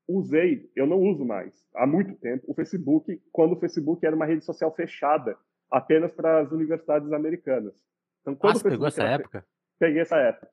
[0.06, 4.24] usei, eu não uso mais há muito tempo, o Facebook, quando o Facebook era uma
[4.24, 5.36] rede social fechada
[5.68, 7.74] apenas para as universidades americanas.
[8.20, 9.44] Então, quando ah, você pegou essa época?
[9.80, 10.48] Peguei essa época.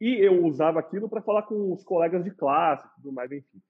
[0.00, 3.60] E eu usava aquilo para falar com os colegas de classe e tudo mais, enfim.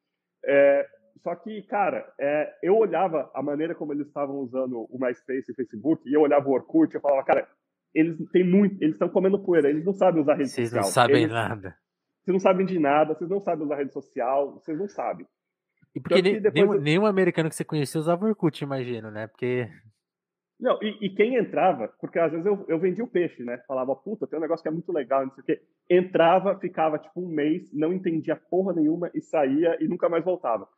[0.44, 0.86] É,
[1.22, 5.52] só que, cara, é, eu olhava a maneira como eles estavam usando o MySpace e
[5.52, 7.48] o Facebook, e eu olhava o Orkut e eu falava, cara,
[7.94, 10.84] eles têm muito, eles estão comendo poeira, eles não sabem usar rede vocês social.
[10.84, 11.76] Vocês não sabem eles, nada.
[12.22, 15.26] Vocês não sabem de nada, vocês não sabem usar rede social, vocês não sabem.
[15.94, 16.80] E porque nem, nenhum, eu...
[16.80, 19.26] nenhum americano que você conhecia usava Orkut, imagino, né?
[19.26, 19.68] Porque
[20.60, 23.58] não, e, e, quem entrava, porque às vezes eu, eu vendia o peixe, né?
[23.66, 25.62] Falava, puta, tem um negócio que é muito legal, não sei o quê.
[25.88, 30.68] Entrava, ficava tipo um mês, não entendia porra nenhuma e saía e nunca mais voltava.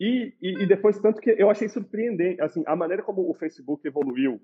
[0.00, 3.86] E, e, e depois, tanto que eu achei surpreendente, assim, a maneira como o Facebook
[3.86, 4.40] evoluiu,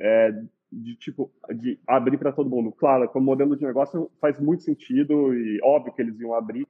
[0.00, 0.32] é,
[0.72, 2.72] de tipo, de abrir para todo mundo.
[2.72, 6.66] Claro, como modelo de negócio faz muito sentido e óbvio que eles iam abrir,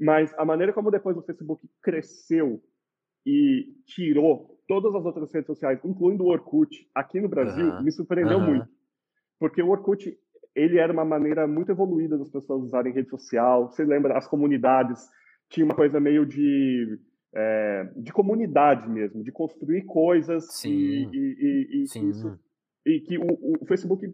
[0.00, 2.60] mas a maneira como depois o Facebook cresceu
[3.26, 7.82] e tirou todas as outras redes sociais, incluindo o Orkut, aqui no Brasil, uhum.
[7.82, 8.46] me surpreendeu uhum.
[8.46, 8.68] muito.
[9.38, 10.16] Porque o Orkut,
[10.54, 13.68] ele era uma maneira muito evoluída das pessoas usarem rede social.
[13.68, 15.08] Você lembra, as comunidades
[15.48, 16.98] tinha uma coisa meio de
[17.34, 20.70] é, de comunidade mesmo, de construir coisas Sim.
[20.70, 22.08] e, e, e, Sim.
[22.10, 22.38] Isso,
[22.84, 23.26] e que o,
[23.62, 24.06] o, Facebook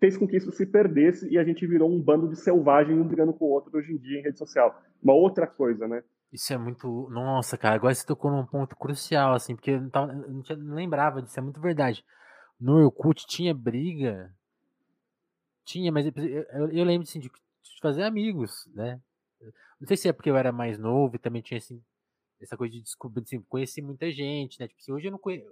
[0.00, 3.06] fez com que isso se perdesse e a gente virou um bando de selvagem um
[3.06, 4.80] brigando com o outro hoje em dia em rede social.
[5.02, 6.02] Uma outra coisa, né?
[6.32, 7.08] Isso é muito.
[7.10, 10.42] Nossa, cara, agora você tocou num ponto crucial, assim, porque eu não, tava, eu não,
[10.42, 12.04] tinha, não lembrava disso, é muito verdade.
[12.58, 14.34] No Orkut tinha briga.
[15.64, 19.00] Tinha, mas eu, eu, lembro assim, de, de, fazer amigos, né?
[19.78, 21.82] Não sei se é porque eu era mais novo e também tinha assim,
[22.40, 24.68] essa coisa de descobrir, assim, conheci muita gente, né?
[24.68, 25.46] Tipo assim, hoje eu não conheço.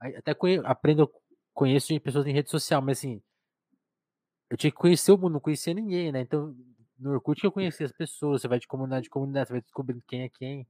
[0.00, 1.10] Até conheço, aprendo,
[1.54, 3.22] conheço pessoas em rede social, mas assim.
[4.50, 6.20] Eu tinha que conhecer o mundo, não conhecia ninguém, né?
[6.20, 6.54] Então
[6.98, 9.62] no Orkut que eu conheci as pessoas, você vai de comunidade em comunidade, você vai
[9.62, 10.66] descobrindo quem é quem.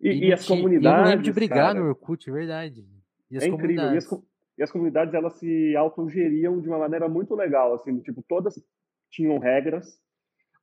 [0.00, 0.98] E, e, e as comunidades.
[0.98, 2.86] Eu não lembro de brigar cara, no Orkut, é verdade.
[3.30, 3.92] E é incrível.
[3.92, 4.10] E as,
[4.58, 8.54] e as, comunidades elas se autogeriam de uma maneira muito legal, assim, tipo, todas
[9.10, 9.98] tinham regras.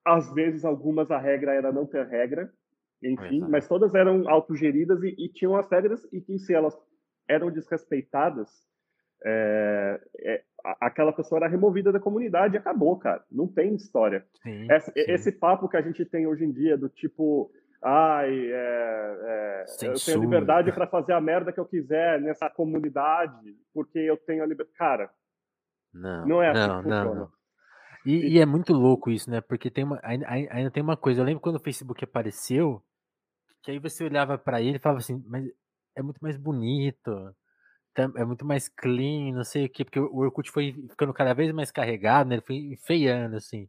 [0.05, 2.51] Às vezes, algumas a regra era não ter regra,
[3.03, 6.75] enfim, mas todas eram autogeridas e, e tinham as regras e que se elas
[7.27, 8.49] eram desrespeitadas,
[9.23, 10.43] é, é,
[10.79, 13.23] aquela pessoa era removida da comunidade e acabou, cara.
[13.31, 14.25] Não tem história.
[14.41, 15.11] Sim, esse, sim.
[15.11, 17.51] esse, papo que a gente tem hoje em dia do tipo,
[17.83, 23.55] ai, é, é eu tenho liberdade para fazer a merda que eu quiser nessa comunidade
[23.73, 24.77] porque eu tenho a liberdade.
[24.77, 25.09] Cara,
[25.93, 27.05] não, não é assim não, que funciona.
[27.05, 27.41] Não, não.
[28.03, 29.41] E, e, é muito louco isso, né?
[29.41, 31.21] Porque tem uma, ainda, ainda tem uma coisa.
[31.21, 32.83] Eu lembro quando o Facebook apareceu,
[33.61, 35.45] que aí você olhava para ele e falava assim, mas
[35.95, 37.11] é muito mais bonito,
[37.95, 41.51] é muito mais clean, não sei o quê, porque o Orkut foi ficando cada vez
[41.51, 42.35] mais carregado, né?
[42.35, 43.67] Ele foi enfeiando, assim.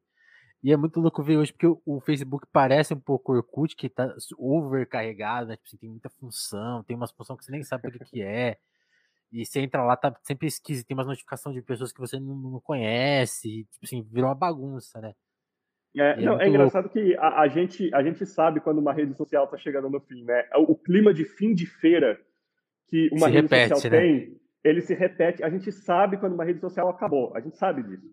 [0.62, 3.88] E é muito louco ver hoje, porque o, Facebook parece um pouco o Orkut, que
[3.88, 5.56] tá overcarregado, né?
[5.56, 8.22] Tipo assim, tem muita função, tem umas funções que você nem sabe o que, que
[8.22, 8.58] é.
[9.32, 12.36] E você entra lá, tá sempre esquisito, tem umas notificações de pessoas que você não,
[12.36, 15.14] não conhece, tipo assim, virou uma bagunça, né?
[15.96, 16.98] É, é não, é, engraçado louco.
[16.98, 20.24] que a, a, gente, a gente sabe quando uma rede social está chegando no fim,
[20.24, 20.48] né?
[20.54, 22.20] O, o, clima de fim de feira
[22.93, 23.99] que uma se rede repete, social né?
[23.99, 25.43] tem, ele se repete.
[25.43, 28.07] A gente sabe quando uma rede social acabou, a gente sabe disso.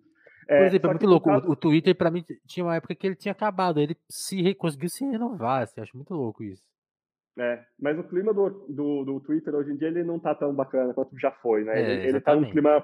[0.47, 1.29] É, Por exemplo, é muito louco.
[1.29, 1.51] Caso...
[1.51, 5.03] O, Twitter, para mim, tinha uma época que ele tinha acabado, ele se conseguiu se
[5.05, 5.63] renovar.
[5.63, 6.63] Assim, acho muito louco isso.
[7.37, 10.53] É, mas o clima do, do, do, Twitter hoje em dia ele não tá tão
[10.55, 11.79] bacana quanto já foi, né?
[11.79, 12.83] É, ele, ele tá num clima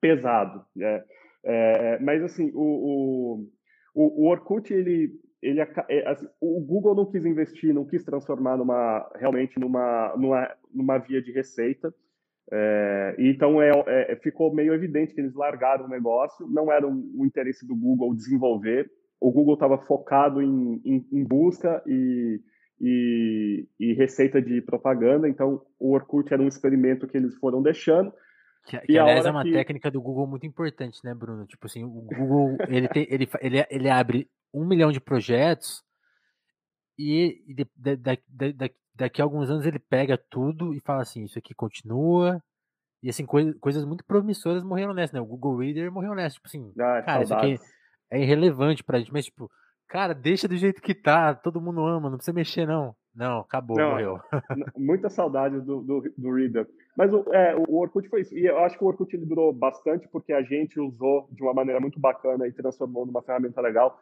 [0.00, 1.04] pesado, né?
[1.44, 3.48] É, mas assim, o, o
[3.94, 5.12] o, o Orkut, ele,
[5.42, 10.54] ele é, assim, o Google não quis investir, não quis transformar numa realmente numa, numa,
[10.72, 11.92] numa via de receita.
[12.50, 17.26] É, então é, é, ficou meio evidente que eles largaram o negócio, não era o
[17.26, 18.88] interesse do Google desenvolver.
[19.20, 22.40] O Google estava focado em, em, em busca e,
[22.80, 28.12] e, e, receita de propaganda, então o Orkut era um experimento que eles foram deixando.
[28.66, 29.52] Que, que aliás é uma que...
[29.52, 31.46] técnica do Google muito importante, né, Bruno?
[31.46, 35.82] Tipo assim, o Google ele, tem, ele, ele, ele abre um milhão de projetos
[36.98, 37.66] e, e de,
[38.94, 42.42] daqui a alguns anos ele pega tudo e fala assim, isso aqui continua.
[43.02, 45.20] E assim, coisa, coisas muito promissoras morreram nessa, né?
[45.20, 46.36] O Google Reader morreu nessa.
[46.36, 47.60] Tipo assim, ah, cara, saudades.
[47.60, 47.74] isso aqui
[48.10, 49.50] é irrelevante pra gente, mas tipo,
[49.88, 52.94] cara, deixa do jeito que tá, todo mundo ama, não precisa mexer não.
[53.14, 54.18] Não, acabou, não, morreu.
[54.76, 56.66] muita saudade do, do, do Reader.
[56.96, 58.34] Mas o, é, o Orkut foi isso.
[58.34, 61.78] E eu acho que o Orkut durou bastante porque a gente usou de uma maneira
[61.78, 64.00] muito bacana e transformou numa ferramenta legal.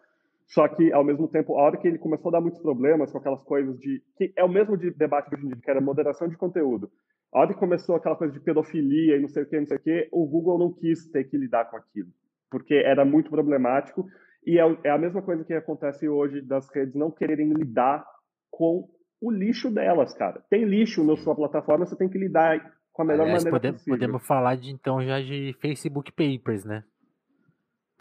[0.50, 3.18] Só que, ao mesmo tempo, a hora que ele começou a dar muitos problemas com
[3.18, 4.02] aquelas coisas de.
[4.16, 6.90] que é o mesmo de debate hoje em dia, que era moderação de conteúdo.
[7.32, 9.76] A hora que começou aquela coisa de pedofilia e não sei o que, não sei
[9.76, 12.08] o que, o Google não quis ter que lidar com aquilo.
[12.50, 14.04] Porque era muito problemático.
[14.44, 18.04] E é, é a mesma coisa que acontece hoje das redes não quererem lidar
[18.50, 18.88] com
[19.20, 20.42] o lixo delas, cara.
[20.50, 22.58] Tem lixo na sua plataforma, você tem que lidar
[22.92, 23.98] com a melhor Aliás, maneira podemos, possível.
[23.98, 26.82] Podemos falar de então já de Facebook Papers, né?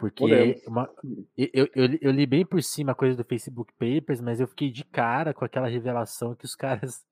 [0.00, 0.90] Porque uma,
[1.36, 4.70] eu, eu, eu, li bem por cima a coisa do Facebook Papers, mas eu fiquei
[4.70, 7.04] de cara com aquela revelação que os caras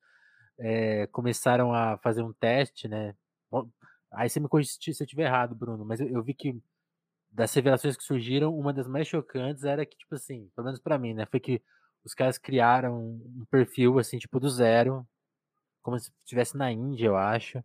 [0.59, 3.15] é, começaram a fazer um teste, né?
[4.11, 6.59] Aí você me corrige se eu estiver errado, Bruno, mas eu, eu, vi que
[7.31, 10.97] das revelações que surgiram, uma das mais chocantes era que, tipo assim, pelo menos para
[10.97, 11.27] mim, né?
[11.27, 11.63] Foi que
[12.03, 15.07] os caras criaram um perfil, assim, tipo, do zero,
[15.83, 17.63] como se estivesse na Índia, eu acho,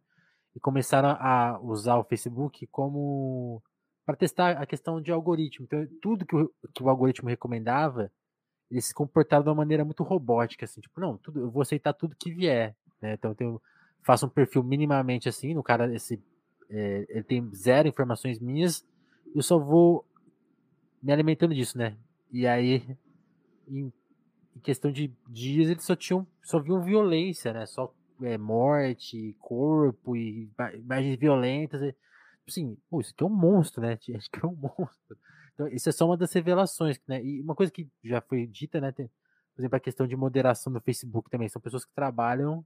[0.53, 3.63] e começaram a usar o Facebook como
[4.06, 5.66] para testar a questão de algoritmo.
[5.66, 8.12] Então, tudo que o, que o algoritmo recomendava,
[8.70, 11.93] eles se comportaram de uma maneira muito robótica, assim, tipo, não, tudo, eu vou aceitar
[11.93, 13.14] tudo que vier, né?
[13.14, 13.62] Então, eu
[14.01, 16.22] faço um perfil minimamente assim, no cara, esse,
[16.70, 18.86] é, ele tem zero informações minhas,
[19.34, 20.06] eu só vou
[21.01, 21.95] me alimentando disso, né?
[22.32, 22.97] E aí,
[23.68, 23.91] em
[24.56, 27.66] em questão de dias eles só tinham, só viam violência, né?
[27.66, 31.82] Só é, morte, corpo e imagens violentas.
[32.47, 33.93] Assim, pô, isso aqui é um monstro, né?
[34.15, 35.17] Acho que é um monstro.
[35.53, 37.23] Então, isso é só uma das revelações, né?
[37.23, 38.91] E uma coisa que já foi dita, né?
[38.91, 39.07] Tem,
[39.55, 41.49] por exemplo, a questão de moderação no Facebook também.
[41.49, 42.65] São pessoas que trabalham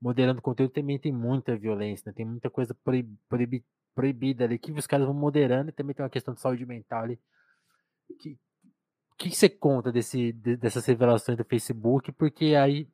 [0.00, 2.12] moderando conteúdo também tem muita violência, né?
[2.16, 3.62] Tem muita coisa proib, proib,
[3.94, 7.02] proibida ali que os caras vão moderando e também tem uma questão de saúde mental
[7.02, 7.18] ali
[8.14, 8.38] que,
[9.16, 12.12] que você conta desse, dessas revelações do Facebook?
[12.12, 12.88] Porque aí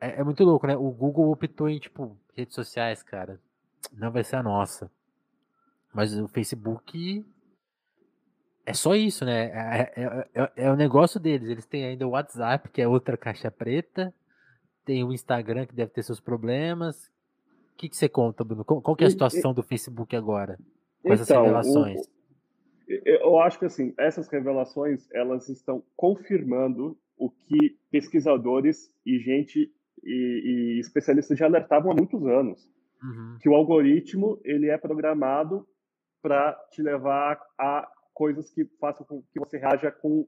[0.00, 0.76] é, é, muito louco, né?
[0.76, 3.40] O Google optou em, tipo, redes sociais, cara.
[3.92, 4.90] Não vai ser a nossa.
[5.94, 7.24] Mas o Facebook
[8.66, 9.46] é só isso, né?
[9.46, 11.48] É, é, é, é, o negócio deles.
[11.48, 14.12] Eles têm ainda o WhatsApp, que é outra caixa preta.
[14.84, 17.06] Tem o Instagram, que deve ter seus problemas.
[17.74, 18.64] O que, que você conta, Bruno?
[18.64, 20.58] Qual, que é a situação do Facebook agora?
[21.02, 22.00] Com essas então, revelações?
[22.00, 22.14] O,
[23.04, 29.72] eu acho que assim, essas revelações elas estão confirmando o que pesquisadores e gente
[30.02, 32.70] e, e especialistas já alertavam há muitos anos,
[33.02, 33.38] uhum.
[33.40, 35.66] que o algoritmo ele é programado
[36.24, 40.26] para te levar a coisas que façam com que você reaja com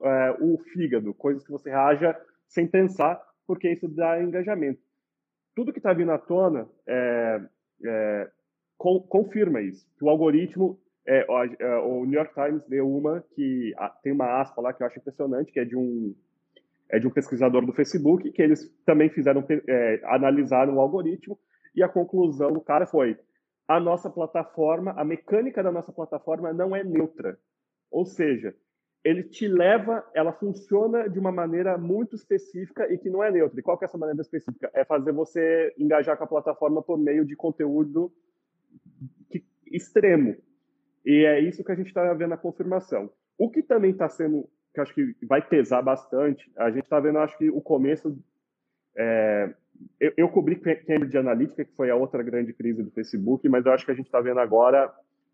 [0.00, 2.16] é, o fígado, coisas que você reaja
[2.46, 4.80] sem pensar, porque isso dá engajamento.
[5.52, 7.40] Tudo que está vindo à tona é,
[7.84, 8.30] é,
[8.78, 13.74] com, confirma isso, o algoritmo é, o, é, o, New York Times deu uma que
[14.04, 16.14] tem uma aspa lá que eu acho impressionante, que é de um
[16.88, 21.36] é de um pesquisador do Facebook, que eles também fizeram é, analisaram o algoritmo
[21.74, 23.18] e a conclusão do cara foi
[23.66, 27.38] a nossa plataforma, a mecânica da nossa plataforma não é neutra.
[27.90, 28.54] Ou seja,
[29.04, 33.58] ele te leva, ela funciona de uma maneira muito específica e que não é neutra.
[33.58, 34.70] E qual que é essa maneira específica?
[34.74, 38.12] É fazer você engajar com a plataforma por meio de conteúdo
[39.28, 40.36] que, extremo.
[41.04, 43.10] E é isso que a gente está vendo a confirmação.
[43.36, 47.18] O que também está sendo, que acho que vai pesar bastante, a gente está vendo,
[47.18, 48.16] acho que o começo.
[48.96, 49.52] É,
[50.00, 53.72] eu, eu cobri Cambridge Analytica, que foi a outra grande crise do Facebook, mas eu
[53.72, 54.92] acho que a gente está vendo agora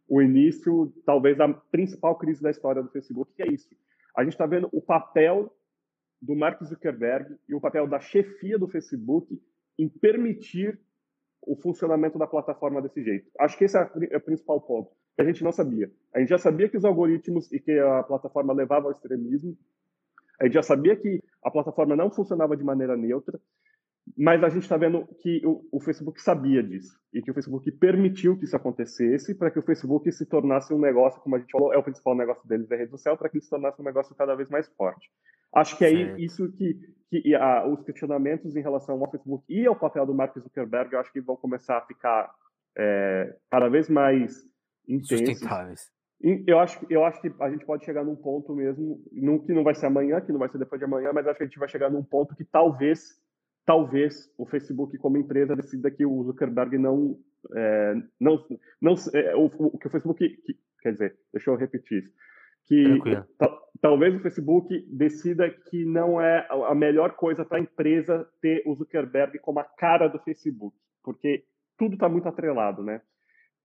[0.09, 3.69] o início, talvez, da principal crise da história do Facebook, que é isso.
[4.17, 5.53] A gente está vendo o papel
[6.21, 9.41] do Mark Zuckerberg e o papel da chefia do Facebook
[9.79, 10.79] em permitir
[11.43, 13.31] o funcionamento da plataforma desse jeito.
[13.39, 15.91] Acho que esse é, é o principal ponto, a gente não sabia.
[16.15, 19.57] A gente já sabia que os algoritmos e que a plataforma levavam ao extremismo,
[20.41, 23.41] a gente já sabia que a plataforma não funcionava de maneira neutra,
[24.17, 27.71] mas a gente está vendo que o, o, Facebook sabia disso e que o Facebook
[27.73, 31.51] permitiu que isso acontecesse para que o Facebook se tornasse um negócio, como a gente
[31.51, 33.81] falou, é o principal negócio deles, é a rede social, para que ele se tornasse
[33.81, 35.11] um negócio cada vez mais forte.
[35.55, 35.91] Acho que é
[36.21, 36.79] isso que,
[37.11, 41.01] que a, os questionamentos em relação ao Facebook e ao papel do Mark Zuckerberg, eu
[41.01, 42.31] acho que vão começar a ficar
[42.77, 44.45] é, cada vez mais
[44.87, 45.29] intensos.
[45.29, 45.91] Sustentáveis.
[46.47, 49.01] Eu acho, eu acho que a gente pode chegar num ponto mesmo,
[49.47, 51.45] que não vai ser amanhã, que não vai ser depois de amanhã, mas acho que
[51.45, 53.17] a gente vai chegar num ponto que talvez
[53.69, 57.19] talvez o Facebook como empresa decida que o Zuckerberg não
[57.55, 58.43] é, não
[58.81, 62.15] não é, o, o, que o Facebook que, quer dizer deixa eu repetir isso
[62.65, 62.99] que
[63.79, 68.75] talvez o Facebook decida que não é a melhor coisa para a empresa ter o
[68.75, 71.45] Zuckerberg como a cara do Facebook porque
[71.77, 73.03] tudo está muito atrelado né?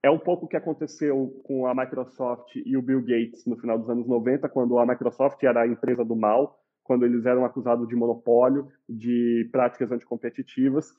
[0.03, 3.79] É um pouco o que aconteceu com a Microsoft e o Bill Gates no final
[3.79, 7.87] dos anos 90 quando a Microsoft era a empresa do mal quando eles eram acusados
[7.87, 10.91] de monopólio, de práticas anticompetitivas.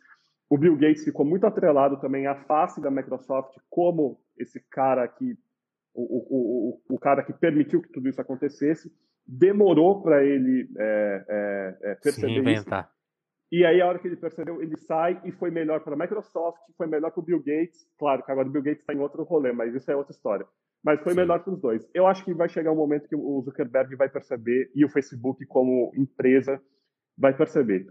[0.49, 5.37] O Bill Gates ficou muito atrelado também à face da Microsoft como esse cara que
[5.95, 8.93] o, o, o, o cara que permitiu que tudo isso acontecesse.
[9.27, 12.69] Demorou para ele é, é, é, perceber isso.
[13.51, 16.61] E aí, a hora que ele percebeu, ele sai e foi melhor para a Microsoft,
[16.77, 17.87] foi melhor para o Bill Gates.
[17.97, 20.45] Claro que agora o Bill Gates está em outro rolê, mas isso é outra história.
[20.85, 21.21] Mas foi Sim.
[21.21, 21.89] melhor para os dois.
[21.95, 25.45] Eu acho que vai chegar um momento que o Zuckerberg vai perceber e o Facebook,
[25.47, 26.61] como empresa,
[27.17, 27.87] vai perceber.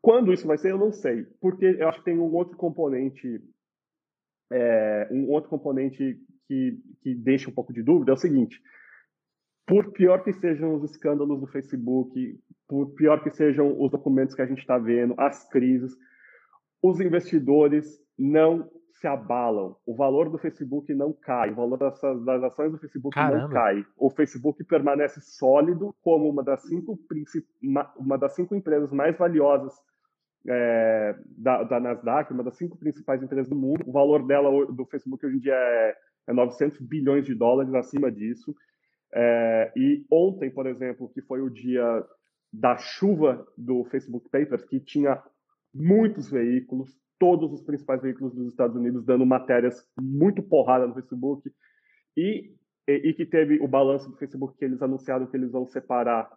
[0.00, 3.40] Quando isso vai ser, eu não sei, porque eu acho que tem um outro componente,
[4.50, 6.18] é, um outro componente
[6.48, 8.60] que, que deixa um pouco de dúvida é o seguinte:
[9.66, 14.42] por pior que sejam os escândalos do Facebook, por pior que sejam os documentos que
[14.42, 15.94] a gente está vendo, as crises,
[16.82, 19.76] os investidores não se abalam.
[19.86, 23.42] O valor do Facebook não cai, o valor das, das ações do Facebook Caramba.
[23.42, 23.84] não cai.
[23.96, 26.98] O Facebook permanece sólido como uma das cinco,
[27.96, 29.72] uma das cinco empresas mais valiosas
[30.46, 33.82] é, da, da, Nasdaq, uma das cinco principais empresas do mundo.
[33.86, 35.96] O valor dela do Facebook hoje em dia é,
[36.28, 38.54] é 900 bilhões de dólares acima disso.
[39.12, 42.04] É, e ontem, por exemplo, que foi o dia
[42.52, 45.22] da chuva do Facebook Papers, que tinha
[45.74, 46.90] muitos veículos,
[47.24, 51.50] todos os principais veículos dos Estados Unidos dando matérias muito porrada no Facebook
[52.14, 52.52] e,
[52.86, 56.28] e, e que teve o balanço do Facebook que eles anunciaram que eles vão separar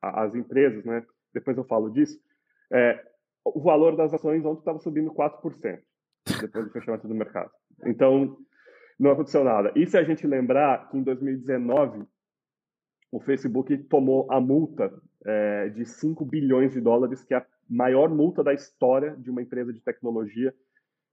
[0.00, 1.04] as empresas, né?
[1.34, 2.16] Depois eu falo disso.
[2.72, 3.04] É,
[3.44, 5.80] o valor das ações ontem estava subindo 4%
[6.40, 7.50] depois do fechamento do mercado.
[7.84, 8.36] Então,
[9.00, 9.72] não aconteceu nada.
[9.74, 12.04] E se a gente lembrar que em 2019
[13.10, 14.92] o Facebook tomou a multa
[15.26, 19.72] é, de 5 bilhões de dólares, que a maior multa da história de uma empresa
[19.72, 20.52] de tecnologia,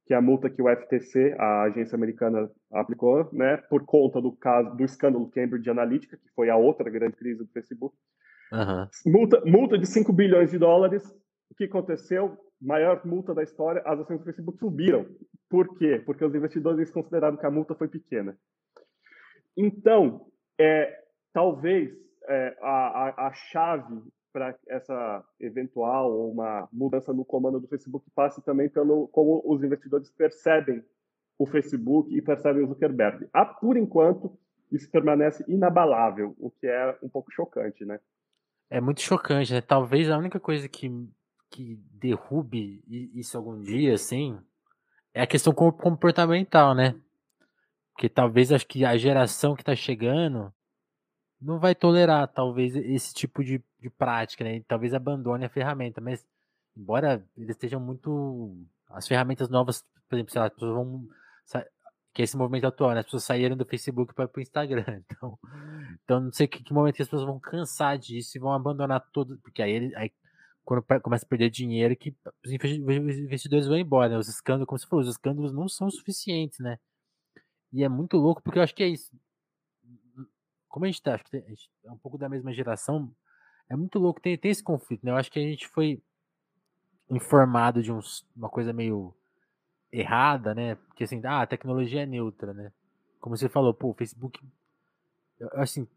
[0.07, 4.31] que é a multa que o FTC, a agência americana, aplicou, né, por conta do
[4.31, 7.95] caso do escândalo Cambridge Analytica, que foi a outra grande crise do Facebook.
[8.51, 9.11] Uhum.
[9.13, 11.03] Multa, multa de 5 bilhões de dólares.
[11.51, 12.37] O que aconteceu?
[12.59, 15.05] Maior multa da história, as ações do Facebook subiram.
[15.49, 16.01] Por quê?
[16.05, 18.37] Porque os investidores consideraram que a multa foi pequena.
[19.55, 20.25] Então,
[20.59, 20.97] é,
[21.33, 21.91] talvez
[22.27, 24.01] é, a, a, a chave
[24.37, 29.63] para essa eventual ou uma mudança no comando do Facebook passe também pelo como os
[29.63, 30.83] investidores percebem
[31.39, 33.27] o Facebook e percebem o Zuckerberg.
[33.33, 34.37] Ah, por enquanto,
[34.71, 37.99] isso permanece inabalável, o que é um pouco chocante, né?
[38.69, 39.61] É muito chocante, né?
[39.61, 40.87] Talvez a única coisa que,
[41.49, 44.37] que derrube isso algum dia, assim,
[45.15, 46.93] é a questão comportamental, né?
[47.91, 50.53] Porque talvez acho que a geração que está chegando
[51.41, 54.61] não vai tolerar, talvez, esse tipo de, de prática, né?
[54.67, 56.25] Talvez abandone a ferramenta, mas
[56.75, 58.55] embora eles estejam muito.
[58.89, 61.07] As ferramentas novas, por exemplo, sei lá, as pessoas vão.
[62.13, 63.01] Que é esse movimento atual, né?
[63.01, 64.83] As pessoas saíram do Facebook para o Instagram.
[65.11, 65.39] Então,
[66.03, 69.05] então não sei que, que momento que as pessoas vão cansar disso e vão abandonar
[69.13, 69.37] tudo.
[69.43, 70.11] Porque aí, aí
[70.65, 74.09] quando começa a perder dinheiro, que os investidores vão embora.
[74.09, 74.17] Né?
[74.17, 76.79] Os escândalos, como você falou, os escândalos não são suficientes, né?
[77.71, 79.11] E é muito louco, porque eu acho que é isso
[80.67, 83.11] como a gente tá, acho que a gente é um pouco da mesma geração,
[83.69, 85.11] é muito louco, tem, tem esse conflito, né?
[85.11, 86.01] Eu acho que a gente foi
[87.09, 89.13] informado de uns, uma coisa meio
[89.91, 90.75] errada, né?
[90.75, 92.71] Porque assim, ah, a tecnologia é neutra, né?
[93.19, 94.39] Como você falou, pô, o Facebook.
[95.53, 95.87] Assim,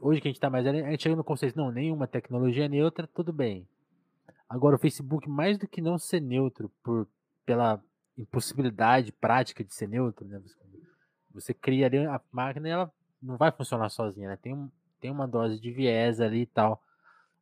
[0.00, 2.68] hoje que a gente tá mais a gente chega no conceito, não, nenhuma tecnologia é
[2.68, 3.66] neutra, tudo bem.
[4.48, 7.06] Agora, o Facebook, mais do que não ser neutro, por,
[7.44, 7.82] pela
[8.16, 10.40] impossibilidade prática de ser neutro, né?
[11.32, 12.92] Você cria ali a máquina e ela
[13.22, 14.36] não vai funcionar sozinha, né?
[14.36, 16.82] Tem, um, tem uma dose de viés ali e tal.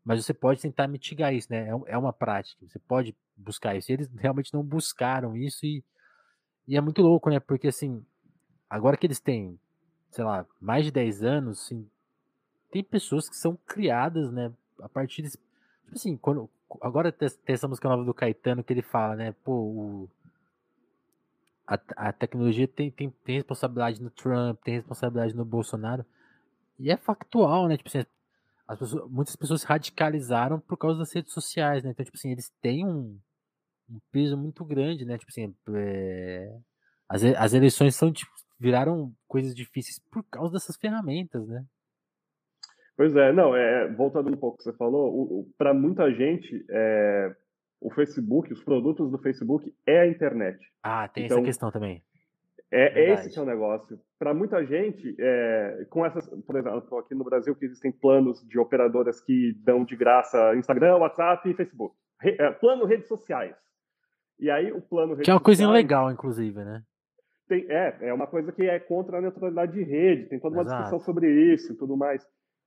[0.04, 1.68] Mas você pode tentar mitigar isso, né?
[1.68, 2.64] É, é uma prática.
[2.66, 3.90] Você pode buscar isso.
[3.90, 5.84] E eles realmente não buscaram isso e,
[6.66, 7.40] e é muito louco, né?
[7.40, 8.04] Porque assim,
[8.70, 9.58] agora que eles têm,
[10.10, 11.88] sei lá, mais de 10 anos, assim,
[12.70, 14.52] tem pessoas que são criadas, né?
[14.80, 15.30] A partir de.
[15.30, 16.50] Tipo assim, quando,
[16.80, 19.34] Agora tem essa música nova do Caetano que ele fala, né?
[19.44, 20.10] Pô, o,
[21.66, 26.04] a, a tecnologia tem, tem, tem responsabilidade no Trump, tem responsabilidade no Bolsonaro.
[26.78, 27.76] E é factual, né?
[27.76, 28.06] Tipo assim,
[28.68, 31.90] as pessoas, muitas pessoas se radicalizaram por causa das redes sociais, né?
[31.90, 33.18] Então, tipo assim, eles têm um,
[33.90, 35.18] um peso muito grande, né?
[35.18, 36.56] Tipo assim, é,
[37.08, 41.64] as, as eleições são, tipo, viraram coisas difíceis por causa dessas ferramentas, né?
[42.96, 47.36] Pois é, não, é, voltando um pouco que você falou, para muita gente, é,
[47.80, 50.58] o Facebook, os produtos do Facebook é a internet.
[50.82, 52.02] Ah, tem então, essa questão também.
[52.70, 53.98] É, é esse que é o negócio.
[54.18, 58.58] Para muita gente, é, com essas, por exemplo, aqui no Brasil que existem planos de
[58.58, 61.94] operadoras que dão de graça Instagram, WhatsApp e Facebook.
[62.20, 63.54] Re, é, plano redes sociais.
[64.38, 66.82] E aí o plano Que é uma coisa legal, inclusive, né?
[67.48, 70.62] Tem, é, é uma coisa que é contra a neutralidade de rede, tem toda uma
[70.62, 70.82] Exato.
[70.82, 72.26] discussão sobre isso e tudo mais.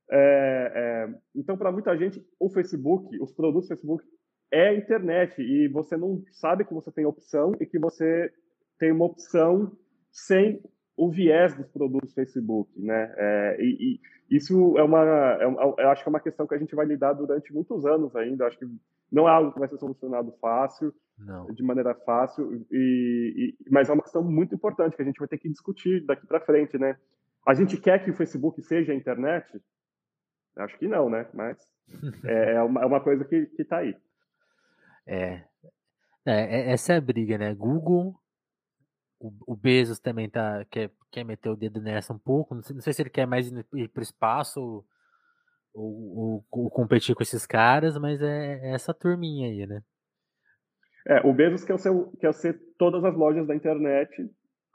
[0.09, 0.71] É,
[1.11, 4.03] é, então, para muita gente, o Facebook, os produtos do Facebook
[4.51, 8.31] é a internet e você não sabe que você tem opção e que você
[8.77, 9.71] tem uma opção
[10.11, 10.61] sem
[10.97, 13.13] o viés dos produtos Facebook, né?
[13.17, 15.01] É, e, e, isso é uma,
[15.39, 17.85] é uma, eu acho que é uma questão que a gente vai lidar durante muitos
[17.85, 18.45] anos ainda.
[18.45, 18.65] Acho que
[19.11, 21.47] não é algo que vai ser solucionado fácil, não.
[21.47, 25.27] de maneira fácil, e, e, mas é uma questão muito importante que a gente vai
[25.27, 26.97] ter que discutir daqui para frente, né?
[27.47, 29.59] A gente quer que o Facebook seja a internet,
[30.59, 31.27] Acho que não, né?
[31.33, 31.57] Mas
[32.25, 33.95] é, é, uma, é uma coisa que, que tá aí.
[35.07, 35.43] É.
[36.25, 36.33] é.
[36.33, 37.53] é essa é a briga, né?
[37.53, 38.19] Google,
[39.19, 42.55] o, o Bezos também tá, quer, quer meter o dedo nessa um pouco.
[42.55, 44.85] Não sei, não sei se ele quer mais ir para o espaço ou,
[45.73, 49.81] ou, ou, competir com esses caras, mas é, é, essa turminha aí, né?
[51.07, 54.29] É, o Bezos quer ser, quer ser todas as lojas da internet,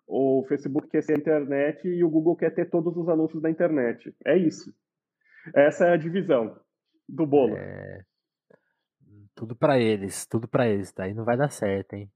[0.07, 3.51] o Facebook quer ser a internet e o Google quer ter todos os anúncios da
[3.51, 4.15] internet.
[4.25, 4.75] É isso.
[5.55, 6.59] Essa é a divisão
[7.09, 7.57] do bolo.
[7.57, 8.03] É...
[9.35, 11.05] Tudo para eles, tudo para eles, tá?
[11.05, 12.11] Aí não vai dar certo, hein?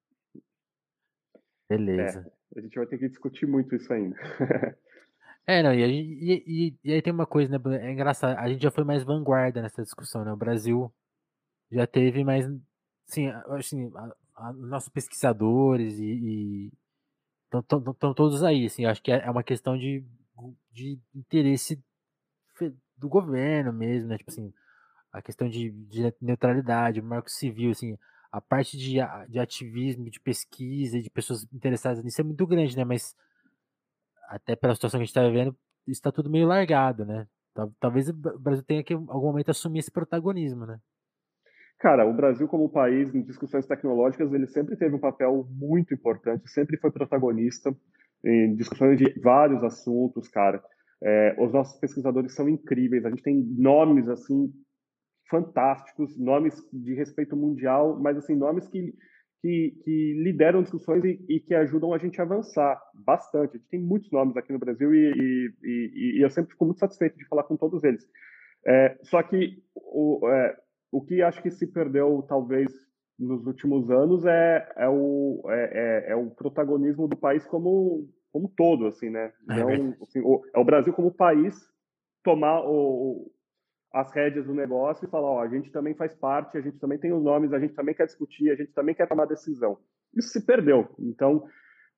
[1.69, 2.31] Beleza.
[2.55, 4.17] É, a gente vai ter que discutir muito isso ainda.
[5.47, 7.87] é, não, e, e, e, e, aí tem uma coisa, né?
[7.87, 10.33] É engraçado, a gente já foi mais vanguarda nessa discussão, né?
[10.33, 10.93] O Brasil
[11.71, 12.47] já teve mais.
[13.07, 16.73] Sim, assim, a, a, nossos pesquisadores e.
[17.47, 20.05] Estão todos aí, assim, acho que é, é uma questão de,
[20.71, 21.83] de interesse
[22.99, 24.19] do governo mesmo, né?
[24.19, 24.53] Tipo assim,
[25.13, 27.97] a questão de, de neutralidade, o marco civil, assim,
[28.31, 28.97] a parte de,
[29.29, 32.85] de ativismo, de pesquisa, de pessoas interessadas nisso é muito grande, né?
[32.85, 33.17] Mas
[34.29, 35.57] até pela situação que a gente está vivendo,
[35.87, 37.27] está tudo meio largado, né?
[37.81, 40.79] Talvez o Brasil tenha que, em algum momento, assumir esse protagonismo, né?
[41.79, 46.49] Cara, o Brasil como país em discussões tecnológicas, ele sempre teve um papel muito importante,
[46.51, 47.75] sempre foi protagonista
[48.25, 50.63] em discussões de vários assuntos, cara.
[51.03, 54.53] É, os nossos pesquisadores são incríveis, a gente tem nomes assim
[55.29, 58.95] fantásticos, nomes de respeito mundial, mas assim nomes que
[59.41, 63.51] que, que lideram discussões e, e, que ajudam a gente a avançar bastante.
[63.51, 66.81] A gente tem muitos nomes aqui no Brasil e, e, e eu sempre fico muito
[66.81, 68.05] satisfeito de falar com todos eles.
[68.67, 70.57] É, só que o, é,
[70.91, 72.69] o que acho que se perdeu talvez
[73.19, 78.53] nos últimos anos é, é, o, é, é, é o protagonismo do país como como
[78.55, 79.33] todo, assim, né?
[79.47, 81.57] Não, assim, o, é o Brasil como país
[82.23, 83.33] tomar o,
[83.93, 86.99] as rédeas do negócio e falar, ó, a gente também faz parte, a gente também
[86.99, 89.79] tem os nomes, a gente também quer discutir, a gente também quer tomar decisão.
[90.15, 90.89] Isso se perdeu.
[90.99, 91.45] Então,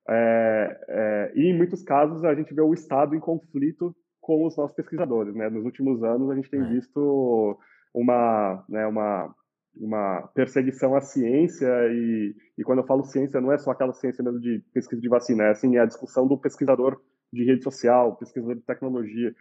[0.09, 4.55] é, é, e em muitos casos a gente vê o Estado em conflito com os
[4.55, 5.49] nossos pesquisadores, né?
[5.49, 6.69] Nos últimos anos a gente tem é.
[6.69, 7.57] visto
[7.93, 9.33] uma, né, uma
[9.75, 14.23] uma perseguição à ciência e, e quando eu falo ciência não é só aquela ciência
[14.23, 16.99] mesmo de pesquisa de vacina, é assim é a discussão do pesquisador
[17.31, 19.33] de rede social, pesquisador de tecnologia,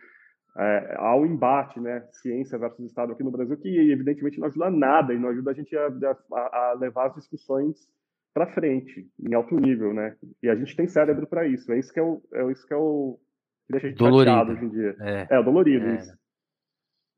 [0.56, 5.14] é, ao embate, né, ciência versus Estado aqui no Brasil, que evidentemente não ajuda nada
[5.14, 7.88] e não ajuda a gente a, a, a levar as discussões
[8.32, 10.16] para frente, em alto nível, né?
[10.42, 11.72] E a gente tem cérebro para isso.
[11.72, 13.18] É isso que é o, é isso que é o
[13.66, 14.52] que deixa a gente Dolorido.
[14.52, 14.96] hoje em dia.
[15.00, 15.96] É, É, dolorido é.
[15.96, 16.18] isso.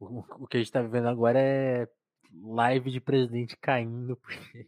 [0.01, 1.87] O, o que a gente tá vivendo agora é
[2.43, 4.66] live de presidente caindo porque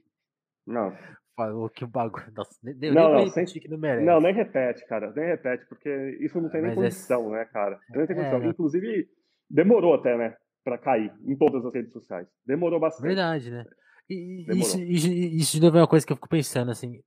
[0.66, 0.94] Não,
[1.36, 2.32] falou que o bagulho.
[2.34, 4.06] Nossa, nem, Não, nem não, sem- que não merece.
[4.06, 7.44] não, nem repete, cara, nem repete, porque isso não tem nem Mas é- condição, né,
[7.46, 7.78] cara?
[7.90, 8.40] Nem tem É, condição.
[8.40, 8.50] não.
[8.50, 9.08] Inclusive,
[9.50, 12.26] demorou até, né, pra cair em todas as redes sociais.
[12.46, 13.06] Demorou bastante.
[13.06, 13.64] Verdade, né?
[14.08, 17.00] E, isso, isso, isso de novo é uma coisa que eu fico pensando, assim.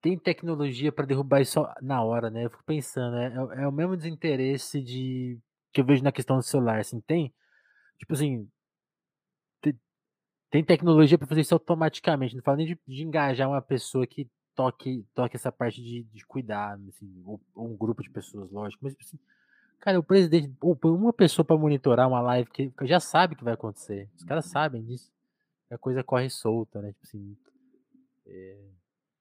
[0.00, 2.44] Tem tecnologia para derrubar isso na hora, né?
[2.44, 5.38] Eu fico pensando, é, é o- é o mesmo desinteresse de
[5.72, 7.34] que eu vejo na questão do celular, assim, tem,
[7.98, 8.48] tipo assim,
[10.50, 14.28] tem tecnologia para fazer isso automaticamente, não falo nem de, de engajar uma pessoa que
[14.54, 18.82] toque, toque essa parte de, de cuidar, assim, ou, ou um grupo de pessoas, lógico,
[18.84, 19.18] mas assim,
[19.80, 23.36] cara, o presidente, ou põe uma pessoa para monitorar uma live que já sabe o
[23.36, 25.12] que vai acontecer, os caras sabem disso,
[25.70, 27.36] a coisa corre solta, né, tipo assim,
[28.26, 28.56] é,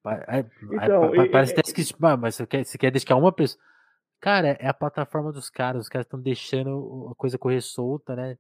[0.08, 1.82] é, aí Então, e- parece até que,
[2.20, 3.62] mas você quer, você quer deixar uma pessoa,
[4.22, 8.38] cara, é a plataforma dos caras, os caras estão deixando a coisa correr solta, né,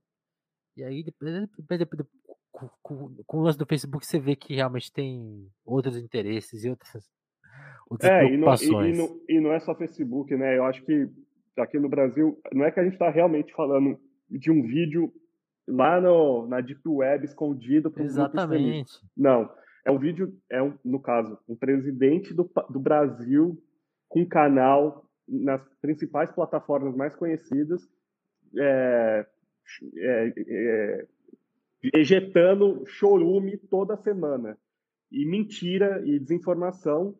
[0.77, 2.07] e aí, depois- depois- depois-
[2.55, 6.69] com, com- com o lance do Facebook, você vê que realmente tem outros interesses e
[6.69, 7.03] outras,
[7.89, 8.97] outras É, e não, e- e, preocupações.
[8.97, 10.57] não, e não é só Facebook, né?
[10.57, 11.09] Eu acho que
[11.57, 13.99] aqui no Brasil, não é que a gente está realmente falando
[14.29, 15.11] de um vídeo
[15.67, 18.03] lá no, na Deep Web escondido para.
[18.03, 18.91] Exatamente.
[19.15, 19.49] Não,
[19.85, 23.61] é um vídeo, é um, no caso, um presidente do, do Brasil
[24.07, 27.81] com um canal nas principais plataformas mais conhecidas,
[28.57, 29.25] é,
[29.97, 31.05] é, é,
[31.93, 34.57] ejetando chorume toda semana.
[35.11, 37.15] E mentira e desinformação.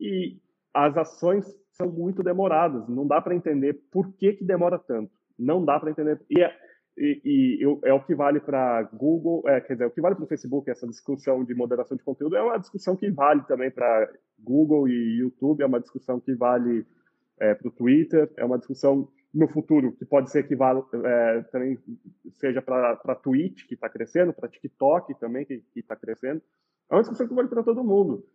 [0.00, 0.38] E
[0.74, 2.88] as ações são muito demoradas.
[2.88, 5.10] Não dá para entender por que, que demora tanto.
[5.38, 6.20] Não dá para entender.
[6.28, 6.54] E, é,
[6.96, 10.14] e, e eu- é o que vale para Google, é, quer dizer, o que vale
[10.14, 13.70] para o Facebook, essa discussão de moderação de conteúdo, é uma discussão que vale também
[13.70, 16.84] para Google e YouTube, é uma discussão que vale
[17.38, 21.78] para o Twitter, é uma discussão no futuro que pode ser que vale, é, também
[22.34, 26.42] seja para Twitch, que está crescendo, para TikTok também, que está crescendo.
[26.90, 28.26] É uma discussão que vale para todo mundo.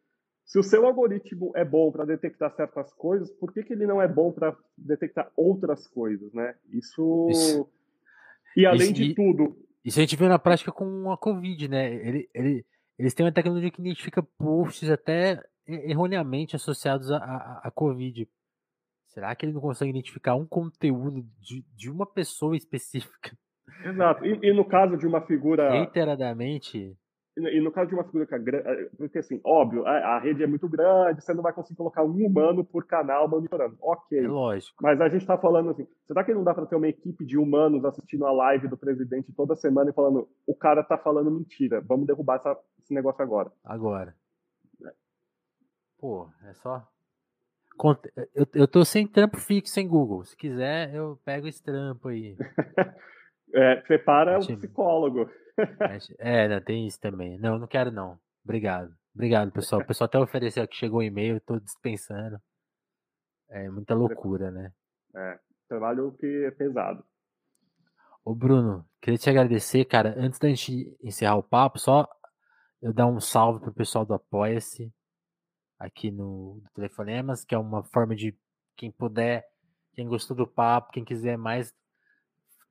[0.46, 4.02] Se o seu algoritmo é bom para detectar certas coisas, por que, que ele não
[4.02, 6.56] é bom para detectar outras coisas, né?
[6.72, 7.28] Isso.
[7.32, 7.70] Isso-
[8.56, 11.68] E além isso- de e- tudo, Isso a gente viu na prática com a Covid,
[11.68, 11.94] né?
[11.94, 12.66] Ele, ele,
[12.98, 18.28] eles têm uma tecnologia que identifica posts até erroneamente associados à Covid.
[19.16, 23.32] Será que ele não consegue identificar um conteúdo de, de uma pessoa específica
[23.86, 24.26] exato.
[24.26, 26.98] E, e no caso de uma figura reiteradamente?
[27.38, 30.44] E no caso de uma figura que é grande, porque assim, óbvio, a, a rede
[30.44, 33.78] é muito grande, você não vai conseguir colocar um humano por canal monitorando.
[33.82, 34.20] Ok.
[34.20, 34.76] É lógico.
[34.82, 37.38] Mas a gente está falando assim, será que não dá para ter uma equipe de
[37.38, 41.80] humanos assistindo a live do presidente toda semana e falando, o cara tá falando mentira,
[41.80, 43.50] vamos derrubar essa- esse negócio agora.
[43.64, 44.14] Agora.
[45.98, 46.86] Pô, é só.
[48.34, 50.24] Eu, eu tô sem trampo fixo em Google.
[50.24, 52.36] Se quiser, eu pego esse trampo aí.
[53.54, 54.58] É, prepara o Time.
[54.58, 55.30] psicólogo.
[56.20, 57.40] É, não, tem isso também.
[57.40, 58.20] Não, não quero não.
[58.44, 58.94] Obrigado.
[59.14, 59.82] Obrigado, pessoal.
[59.82, 62.38] O pessoal até ofereceu aqui, chegou um e-mail, tô dispensando.
[63.50, 64.74] É muita loucura, né?
[65.16, 67.06] É, trabalho que é pesado.
[68.26, 70.14] Ô, Bruno, queria te agradecer, cara.
[70.18, 72.06] Antes da gente encerrar o papo, só
[72.82, 74.94] eu dar um salve pro pessoal do Apoia-se
[75.80, 78.36] aqui no Telefonemas, que é uma forma de
[78.76, 79.48] quem puder,
[79.94, 81.74] quem gostou do papo, quem quiser mais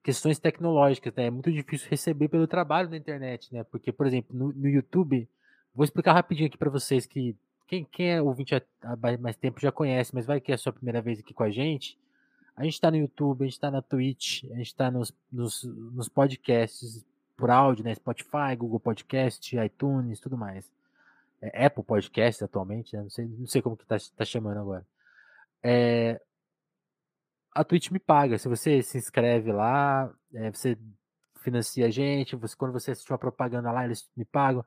[0.03, 1.27] questões tecnológicas, né?
[1.27, 3.65] É muito difícil receber pelo trabalho na internet, né?
[3.65, 5.27] Porque, por exemplo, no, no YouTube,
[5.75, 7.35] vou explicar rapidinho aqui para vocês que
[7.67, 8.63] quem, quem é ouvinte há
[9.19, 11.51] mais tempo já conhece, mas vai que é a sua primeira vez aqui com a
[11.51, 11.99] gente.
[12.55, 15.65] A gente está no YouTube, a gente está na Twitch, a gente está nos, nos,
[15.65, 17.05] nos podcasts
[17.37, 17.95] por áudio, né?
[17.95, 20.74] Spotify, Google Podcast, iTunes, tudo mais.
[21.41, 23.03] É, Apple Podcasts atualmente, né?
[23.03, 24.87] Não sei, não sei como que tá, tá chamando agora.
[25.63, 26.21] É,
[27.55, 28.39] a Twitch me paga.
[28.39, 30.77] Se você se inscreve lá, é, você
[31.41, 34.65] financia a gente, você, quando você assiste uma propaganda lá, eles me pagam.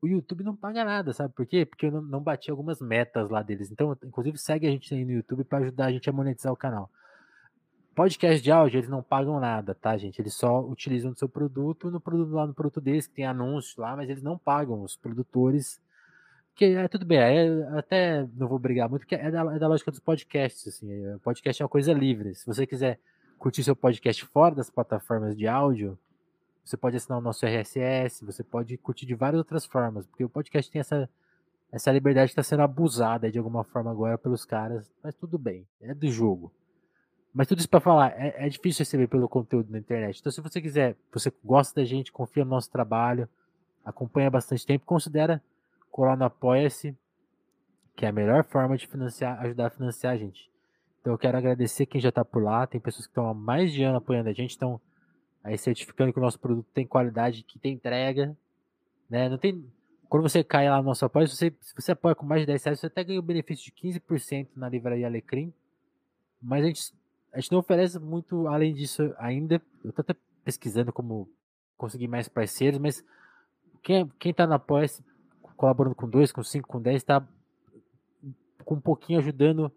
[0.00, 1.66] O YouTube não paga nada, sabe por quê?
[1.66, 3.70] Porque eu não, não bati algumas metas lá deles.
[3.70, 6.56] Então, inclusive, segue a gente aí no YouTube para ajudar a gente a monetizar o
[6.56, 6.90] canal.
[7.94, 10.18] Podcast de áudio, eles não pagam nada, tá, gente?
[10.22, 13.82] Eles só utilizam o seu produto no produto lá no produto deles, que tem anúncio
[13.82, 15.78] lá, mas eles não pagam os produtores.
[16.60, 19.66] Que é tudo bem, é, até não vou brigar muito, porque é da, é da
[19.66, 20.92] lógica dos podcasts, assim.
[20.92, 22.34] é, podcast é uma coisa livre.
[22.34, 23.00] Se você quiser
[23.38, 25.98] curtir seu podcast fora das plataformas de áudio,
[26.62, 30.28] você pode assinar o nosso RSS, você pode curtir de várias outras formas, porque o
[30.28, 31.08] podcast tem essa,
[31.72, 35.66] essa liberdade que está sendo abusada de alguma forma agora pelos caras, mas tudo bem,
[35.80, 36.52] é do jogo.
[37.32, 40.20] Mas tudo isso para falar, é, é difícil receber pelo conteúdo na internet.
[40.20, 43.26] Então, se você quiser, você gosta da gente, confia no nosso trabalho,
[43.82, 45.42] acompanha bastante tempo, considera
[45.90, 46.96] colar no Apoia-se,
[47.96, 50.50] que é a melhor forma de financiar, ajudar a financiar a gente.
[51.00, 52.66] Então eu quero agradecer quem já está por lá.
[52.66, 54.80] Tem pessoas que estão há mais de ano apoiando a gente, estão
[55.42, 58.36] aí certificando que o nosso produto tem qualidade, que tem entrega.
[59.08, 59.28] Né?
[59.28, 59.64] Não tem.
[60.08, 62.46] Quando você cai lá no nosso apoio, se você, se você apoia com mais de
[62.46, 65.52] 10 reais, você até ganha o benefício de 15% na livraria Alecrim.
[66.42, 66.94] Mas a gente,
[67.32, 69.62] a gente não oferece muito além disso ainda.
[69.84, 70.14] Eu estou até
[70.44, 71.28] pesquisando como
[71.76, 73.04] conseguir mais parceiros, mas
[73.82, 74.86] quem, quem tá no apoia
[75.60, 77.28] colaborando com 2, com 5, com 10, está
[78.64, 79.70] com um pouquinho ajudando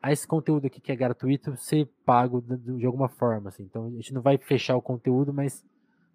[0.00, 3.50] a esse conteúdo aqui que é gratuito ser pago de, alguma forma.
[3.50, 3.64] Assim.
[3.64, 5.62] Então a gente não vai fechar o conteúdo, mas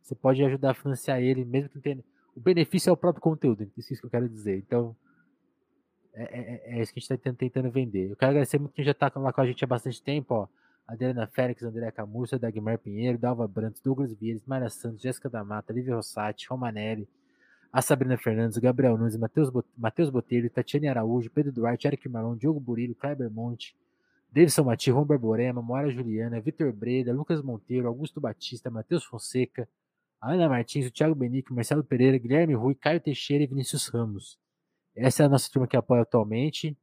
[0.02, 2.04] você pode ajudar a financiar ele, mesmo que não tenha.
[2.36, 4.58] O benefício é o próprio conteúdo, isso que eu quero dizer.
[4.58, 4.96] Então,
[6.16, 8.10] é, é, é isso que a gente está tentando vender.
[8.10, 10.34] Eu quero agradecer muito quem já está lá com a gente há bastante tempo.
[10.34, 10.48] Ó.
[10.88, 15.72] Adriana Félix, André Camurça, Dagmar Pinheiro, Dalva Brantos, Douglas Vieira, Mayra Santos, Jéssica da Mata,
[15.72, 17.08] Lívia Rossati, Romanelli,
[17.72, 22.94] a Sabrina Fernandes, Gabriel Nunes, Matheus Botelho, Tatiane Araújo, Pedro Duarte, Eric Marlon, Diogo Burilo,
[22.94, 23.76] Kleber Monte,
[24.32, 29.68] Davidson Mati, Ron Borborema, Mora Juliana, Vitor Breda, Lucas Monteiro, Augusto Batista, Matheus Fonseca,
[30.22, 34.38] Ana Martins, o Thiago Benique, Marcelo Pereira, Guilherme Rui, Caio Teixeira e Vinícius Ramos.
[34.96, 36.78] Essa é a nossa turma que apoia atualmente.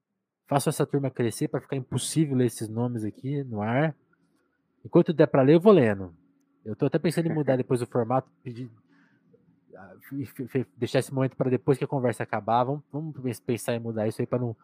[0.47, 3.95] Faço essa turma crescer para ficar impossível ler esses nomes aqui no ar.
[4.84, 6.14] Enquanto der para ler, eu vou lendo.
[6.64, 8.70] Eu estou até pensando em mudar depois o formato, pedir,
[10.76, 12.64] deixar esse momento para depois que a conversa acabar.
[12.64, 14.56] Vamos, vamos pensar em mudar isso aí para não,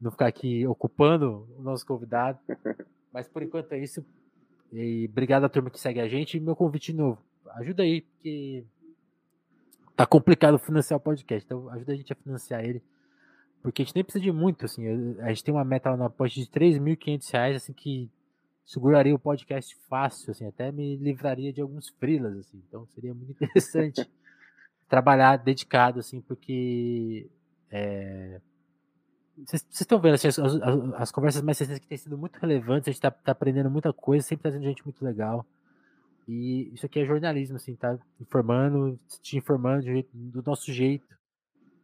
[0.00, 2.38] não ficar aqui ocupando o nosso convidado.
[3.12, 4.04] Mas por enquanto é isso.
[4.72, 6.36] E obrigado à turma que segue a gente.
[6.36, 7.20] E meu convite novo.
[7.56, 8.64] Ajuda aí, porque
[9.94, 11.44] tá complicado financiar o podcast.
[11.44, 12.82] Então ajuda a gente a financiar ele.
[13.62, 14.86] Porque a gente nem precisa de muito, assim.
[15.20, 18.10] A gente tem uma meta lá na aposta de 3.500 reais, assim, que
[18.64, 22.60] seguraria o podcast fácil, assim, até me livraria de alguns frilas, assim.
[22.66, 24.08] Então seria muito interessante
[24.92, 27.26] trabalhar dedicado, assim, porque
[29.38, 30.54] vocês é, estão vendo assim, as, as,
[30.96, 33.90] as, conversas mais recentes que têm sido muito relevantes, a gente está tá aprendendo muita
[33.90, 35.46] coisa, sempre trazendo gente muito legal.
[36.28, 37.98] E isso aqui é jornalismo, assim, tá?
[38.20, 41.08] Informando, te informando do, do nosso jeito,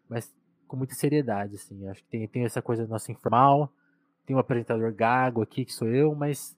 [0.06, 0.30] mas
[0.66, 1.88] com muita seriedade, assim.
[1.88, 3.72] Acho que tem, tem essa coisa nossa informal,
[4.26, 6.54] tem um apresentador gago aqui, que sou eu, mas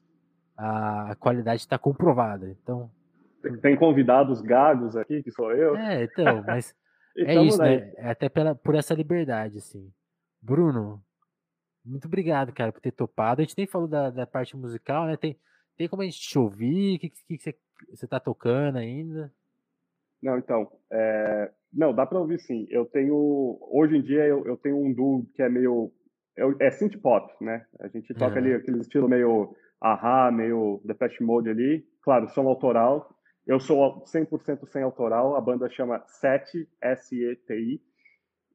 [0.57, 2.51] a qualidade está comprovada.
[2.61, 2.90] Então,
[3.62, 5.76] tem convidados gagos aqui, que sou eu.
[5.76, 6.74] É, então, mas
[7.16, 7.93] é isso, né?
[7.97, 9.91] É até pela, por essa liberdade, assim.
[10.41, 11.03] Bruno,
[11.84, 13.41] muito obrigado, cara, por ter topado.
[13.41, 15.16] A gente nem falou da, da parte musical, né?
[15.16, 15.38] Tem,
[15.76, 16.97] tem como a gente te ouvir?
[16.97, 17.57] O que, que, que
[17.91, 19.32] você, tá tocando ainda?
[20.22, 21.51] Não, então, é...
[21.72, 22.66] não, dá para ouvir sim.
[22.70, 25.91] Eu tenho, hoje em dia, eu, eu tenho um duo que é meio,
[26.36, 27.64] é, é synth pop, né?
[27.80, 28.38] A gente toca uhum.
[28.38, 31.84] ali aquele estilo meio ahá, meio Depeche Mode ali.
[32.03, 33.14] Claro, som autoral,
[33.51, 37.80] eu sou 100% sem autoral, a banda chama SETI, S-E-T-I.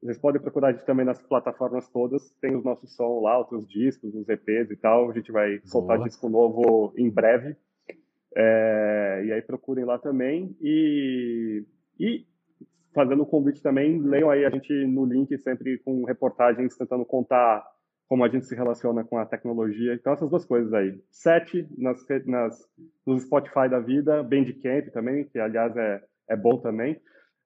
[0.02, 3.68] Vocês podem procurar a gente também nas plataformas todas, tem os nossos sons lá, os
[3.68, 5.10] discos, os EPs e tal.
[5.10, 5.66] A gente vai Boa.
[5.66, 7.54] soltar disco novo em breve.
[8.34, 10.56] É, e aí procurem lá também.
[10.62, 11.62] E,
[12.00, 12.24] e
[12.94, 17.62] fazendo o convite também, leiam aí a gente no link sempre com reportagens tentando contar
[18.08, 19.94] como a gente se relaciona com a tecnologia.
[19.94, 21.00] Então, essas duas coisas aí.
[21.10, 22.68] Sete nas, nas,
[23.04, 27.00] nos Spotify da vida, Bandcamp também, que aliás é, é bom também.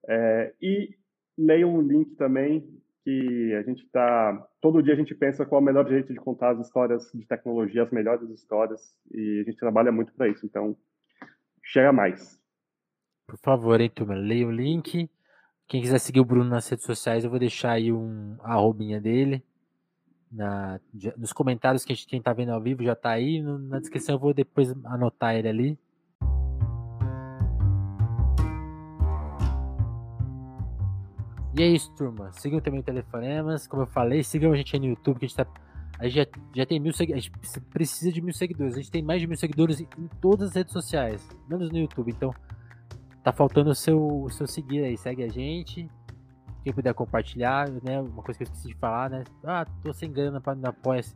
[0.08, 0.90] É, e
[1.36, 2.68] leiam o link também,
[3.02, 4.46] que a gente está.
[4.60, 7.26] Todo dia a gente pensa qual é o melhor jeito de contar as histórias de
[7.26, 8.80] tecnologia, as melhores histórias,
[9.10, 10.44] e a gente trabalha muito para isso.
[10.44, 10.76] Então,
[11.64, 12.38] chega mais.
[13.26, 15.08] Por favor, hein, turma, leia o link.
[15.66, 19.42] Quem quiser seguir o Bruno nas redes sociais, eu vou deixar aí um arrobinha dele
[20.30, 20.80] na,
[21.16, 23.42] nos comentários que a gente, quem tá vendo ao vivo já tá aí.
[23.42, 25.78] Na descrição eu vou depois anotar ele ali.
[31.56, 32.30] E é isso, turma.
[32.32, 33.66] Sigam também o Telefonemas.
[33.66, 35.46] Como eu falei, sigam a gente aí no YouTube, que a gente tá.
[35.98, 37.28] A gente já, já tem mil seguidores.
[37.28, 38.74] A gente precisa de mil seguidores.
[38.74, 39.86] A gente tem mais de mil seguidores em
[40.20, 42.10] todas as redes sociais, menos no YouTube.
[42.10, 42.32] Então,
[43.22, 44.96] tá faltando o seu, o seu seguir aí.
[44.96, 45.90] Segue a gente.
[46.62, 48.00] Quem puder compartilhar, né?
[48.00, 49.24] Uma coisa que eu esqueci de falar, né?
[49.44, 51.14] Ah, tô sem grana para apoia -se.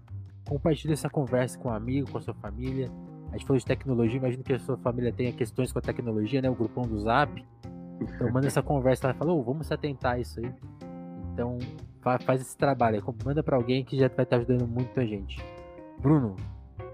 [0.48, 2.90] Compartilhe essa conversa com um amigo, com a sua família.
[3.30, 6.40] A gente falou de tecnologia, imagino que a sua família tenha questões com a tecnologia,
[6.40, 6.50] né?
[6.50, 7.44] O grupão do Zap.
[8.00, 10.52] Então manda essa conversa lá e fala, oh, vamos se atentar a isso aí.
[11.32, 11.58] Então
[12.24, 15.42] faz esse trabalho, manda para alguém que já vai estar ajudando muito a gente.
[15.98, 16.36] Bruno,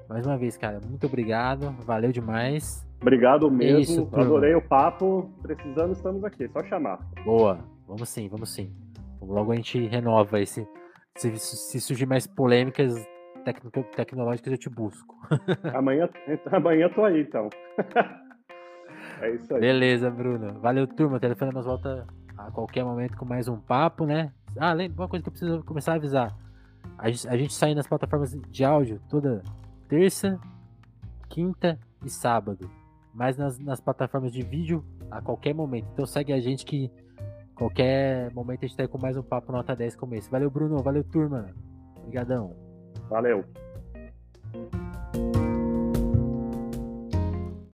[0.08, 2.86] mais uma vez, cara, muito obrigado, valeu demais.
[3.02, 7.00] Obrigado é mesmo, é isso, adorei o papo, precisando estamos aqui, só chamar.
[7.24, 7.58] Boa.
[7.90, 8.72] Vamos sim, vamos sim.
[9.20, 10.64] Logo a gente renova esse.
[11.16, 12.94] Se, se surgir mais polêmicas
[13.96, 15.16] tecnológicas, eu te busco.
[15.74, 16.08] amanhã,
[16.52, 17.50] amanhã tô aí, então.
[19.20, 19.60] é isso aí.
[19.60, 20.60] Beleza, Bruno.
[20.60, 21.16] Valeu, turma.
[21.16, 22.06] O telefone nós volta
[22.38, 24.32] a qualquer momento com mais um papo, né?
[24.56, 26.36] Ah, lembra uma coisa que eu preciso começar a avisar.
[26.96, 29.42] A gente, a gente sai nas plataformas de áudio toda
[29.88, 30.38] terça,
[31.28, 32.70] quinta e sábado.
[33.12, 35.88] Mas nas, nas plataformas de vídeo a qualquer momento.
[35.92, 36.88] Então segue a gente que
[37.60, 40.30] qualquer momento a gente tá aí com mais um papo nota 10 como esse.
[40.30, 40.82] Valeu, Bruno.
[40.82, 41.46] Valeu, turma.
[41.98, 42.56] Obrigadão.
[43.10, 43.44] Valeu.